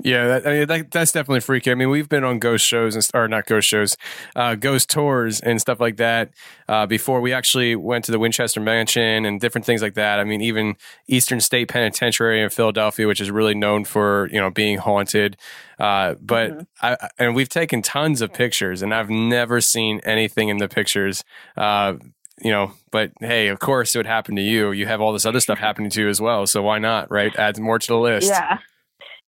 [0.00, 1.72] Yeah, that, I mean, that, that's definitely freaky.
[1.72, 3.96] I mean, we've been on ghost shows and or not ghost shows,
[4.36, 6.30] uh, ghost tours and stuff like that
[6.68, 7.20] uh, before.
[7.20, 10.20] We actually went to the Winchester Mansion and different things like that.
[10.20, 10.76] I mean, even
[11.08, 15.36] Eastern State Penitentiary in Philadelphia, which is really known for you know being haunted.
[15.80, 16.62] Uh, but mm-hmm.
[16.80, 21.24] I, and we've taken tons of pictures, and I've never seen anything in the pictures
[21.56, 21.94] uh,
[22.42, 24.72] you know, but hey, of course it would happen to you.
[24.72, 26.46] You have all this other stuff happening to you as well.
[26.46, 27.34] So why not, right?
[27.36, 28.28] Add more to the list.
[28.28, 28.58] Yeah.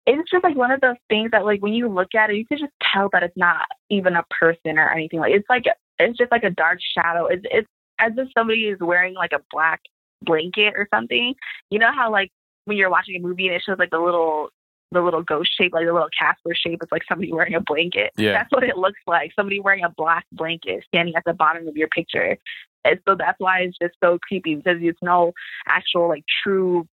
[0.05, 2.45] It's just like one of those things that like when you look at it, you
[2.45, 5.19] can just tell that it's not even a person or anything.
[5.19, 5.63] Like it's like
[5.99, 7.27] it's just like a dark shadow.
[7.27, 7.67] It's it's
[7.99, 9.81] as if somebody is wearing like a black
[10.21, 11.35] blanket or something.
[11.69, 12.31] You know how like
[12.65, 14.49] when you're watching a movie and it shows like the little
[14.93, 16.79] the little ghost shape, like the little Casper shape.
[16.81, 18.11] It's like somebody wearing a blanket.
[18.17, 18.33] Yeah.
[18.33, 19.31] That's what it looks like.
[19.35, 22.37] Somebody wearing a black blanket standing at the bottom of your picture.
[22.85, 25.33] And so that's why it's just so creepy because it's no
[25.67, 26.87] actual like true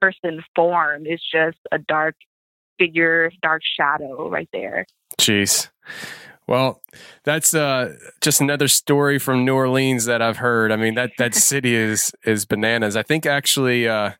[0.00, 1.02] person form.
[1.06, 2.14] It's just a dark
[2.78, 4.86] figure, dark shadow right there.
[5.18, 5.68] Jeez.
[6.46, 6.80] Well,
[7.24, 10.70] that's uh, just another story from New Orleans that I've heard.
[10.70, 12.96] I mean that that city is is bananas.
[12.96, 14.12] I think actually uh,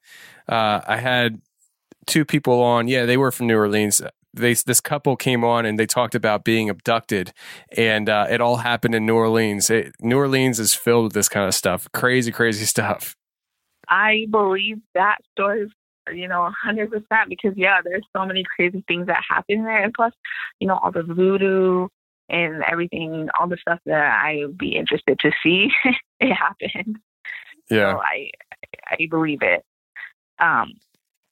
[0.48, 1.40] uh, I had
[2.06, 2.88] two people on.
[2.88, 4.02] Yeah, they were from New Orleans
[4.36, 7.32] they this couple came on and they talked about being abducted,
[7.76, 9.70] and uh, it all happened in New Orleans.
[9.70, 13.16] It, New Orleans is filled with this kind of stuff, crazy, crazy stuff.
[13.88, 15.70] I believe that story,
[16.12, 19.94] you know, hundred percent because yeah, there's so many crazy things that happen there, and
[19.94, 20.12] plus,
[20.60, 21.88] you know, all the voodoo
[22.28, 25.70] and everything, all the stuff that I would be interested to see
[26.20, 26.98] it happened.
[27.70, 28.30] Yeah, so I
[28.88, 29.64] I believe it.
[30.38, 30.74] Um,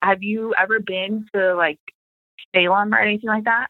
[0.03, 1.79] have you ever been to like
[2.55, 3.69] Salem or anything like that?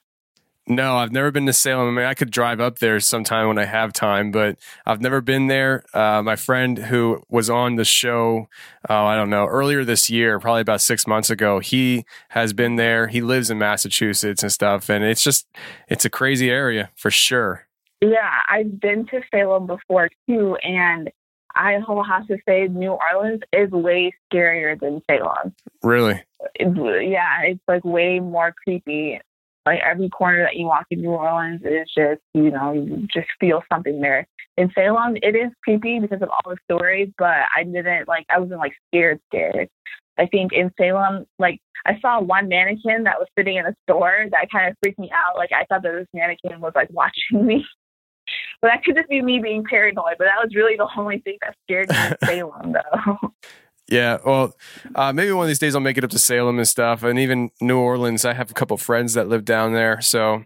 [0.66, 1.89] No, I've never been to Salem.
[1.89, 4.57] I mean, I could drive up there sometime when I have time, but
[4.87, 5.85] I've never been there.
[5.93, 8.49] Uh, my friend who was on the show,
[8.89, 12.76] oh, I don't know, earlier this year, probably about six months ago, he has been
[12.76, 13.09] there.
[13.09, 15.47] He lives in Massachusetts and stuff, and it's just,
[15.89, 17.66] it's a crazy area for sure.
[18.01, 21.11] Yeah, I've been to Salem before too, and
[21.57, 25.55] I will have to say New Orleans is way scarier than Salem.
[25.82, 26.22] Really?
[26.61, 29.20] yeah, it's like way more creepy.
[29.66, 33.28] Like every corner that you walk in New Orleans is just, you know, you just
[33.40, 34.26] feel something there.
[34.57, 38.38] In Salem, it is creepy because of all the stories, but I didn't like, I
[38.38, 39.68] wasn't like scared, scared.
[40.18, 44.26] I think in Salem, like I saw one mannequin that was sitting in a store
[44.30, 45.36] that kind of freaked me out.
[45.36, 47.64] Like I thought that this mannequin was like watching me.
[48.64, 50.14] but that could just be me being paranoid.
[50.16, 53.34] But that was really the only thing that scared me in Salem, though.
[53.90, 54.56] Yeah, well,
[54.94, 57.18] uh, maybe one of these days I'll make it up to Salem and stuff, and
[57.18, 58.24] even New Orleans.
[58.24, 60.44] I have a couple friends that live down there, so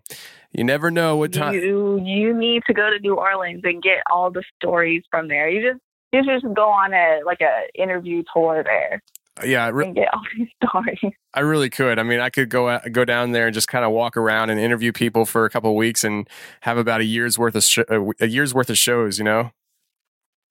[0.50, 1.54] you never know what time.
[1.54, 5.48] You you need to go to New Orleans and get all the stories from there.
[5.48, 5.80] You just
[6.12, 9.00] you just go on a like a interview tour there.
[9.45, 11.14] Yeah, I, re- and get all these stories.
[11.34, 11.99] I really could.
[11.99, 14.59] I mean, I could go go down there and just kind of walk around and
[14.59, 16.28] interview people for a couple of weeks and
[16.62, 17.78] have about a year's worth of sh-
[18.20, 19.18] a year's worth of shows.
[19.18, 19.51] You know.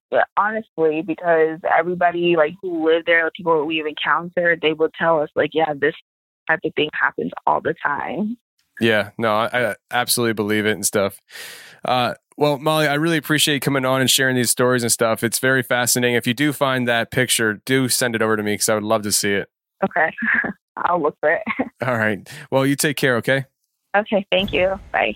[0.09, 5.21] But honestly, because everybody like who live there, the people we've encountered, they will tell
[5.21, 5.95] us like, yeah, this
[6.47, 8.37] type of thing happens all the time.
[8.79, 11.19] Yeah, no, I, I absolutely believe it and stuff.
[11.83, 15.23] Uh, well, Molly, I really appreciate you coming on and sharing these stories and stuff.
[15.23, 16.15] It's very fascinating.
[16.15, 18.83] If you do find that picture, do send it over to me because I would
[18.83, 19.49] love to see it.
[19.83, 20.11] Okay.
[20.77, 21.41] I'll look for it.
[21.85, 22.27] All right.
[22.51, 23.45] Well, you take care, okay?
[23.95, 24.25] Okay.
[24.31, 24.79] Thank you.
[24.91, 25.15] Bye.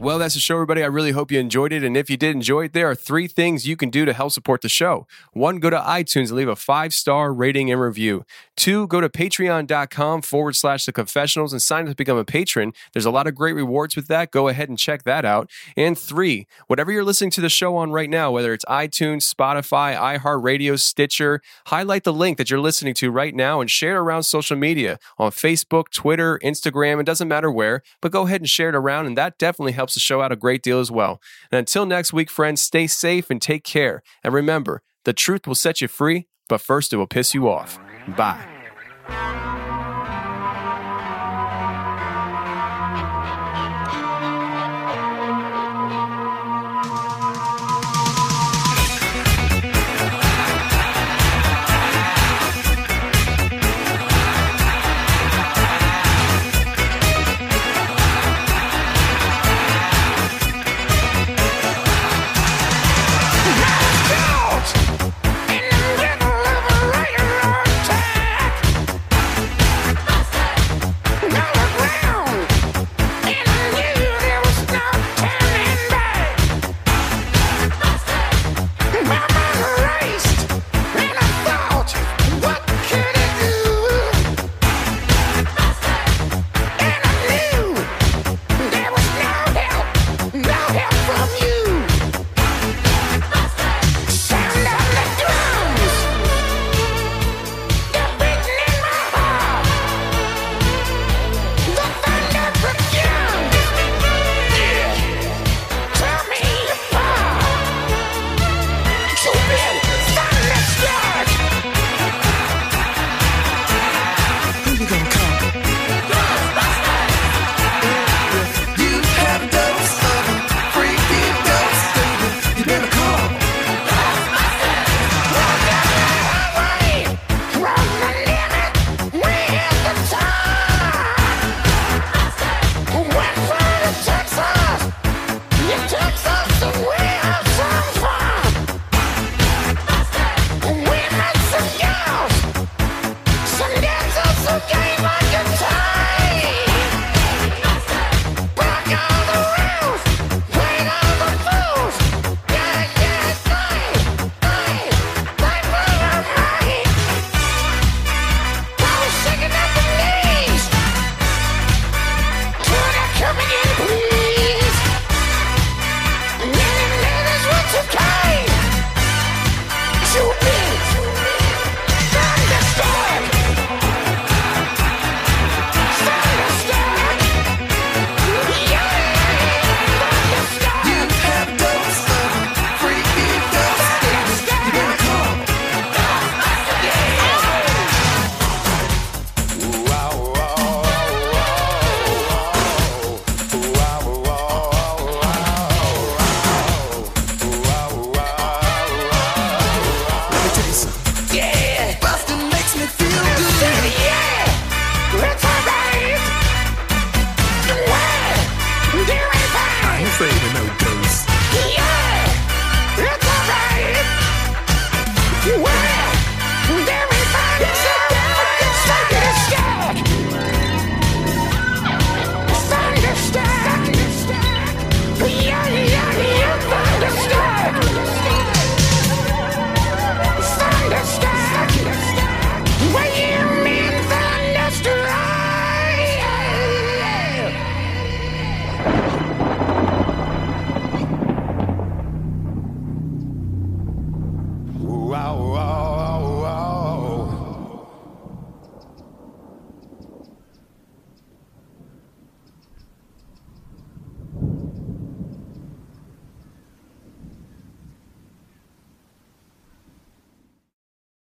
[0.00, 0.84] Well, that's the show, everybody.
[0.84, 1.82] I really hope you enjoyed it.
[1.82, 4.30] And if you did enjoy it, there are three things you can do to help
[4.30, 5.08] support the show.
[5.32, 8.24] One, go to iTunes and leave a five star rating and review.
[8.56, 12.74] Two, go to patreon.com forward slash the confessionals and sign up to become a patron.
[12.92, 14.30] There's a lot of great rewards with that.
[14.30, 15.50] Go ahead and check that out.
[15.76, 19.98] And three, whatever you're listening to the show on right now, whether it's iTunes, Spotify,
[19.98, 24.22] iHeartRadio, Stitcher, highlight the link that you're listening to right now and share it around
[24.22, 27.00] social media on Facebook, Twitter, Instagram.
[27.00, 29.06] It doesn't matter where, but go ahead and share it around.
[29.06, 31.18] And that definitely helps the show out a great deal as well.
[31.50, 34.02] And until next week, friends, stay safe and take care.
[34.22, 37.78] And remember, the truth will set you free, but first it will piss you off.
[38.06, 38.57] Bye.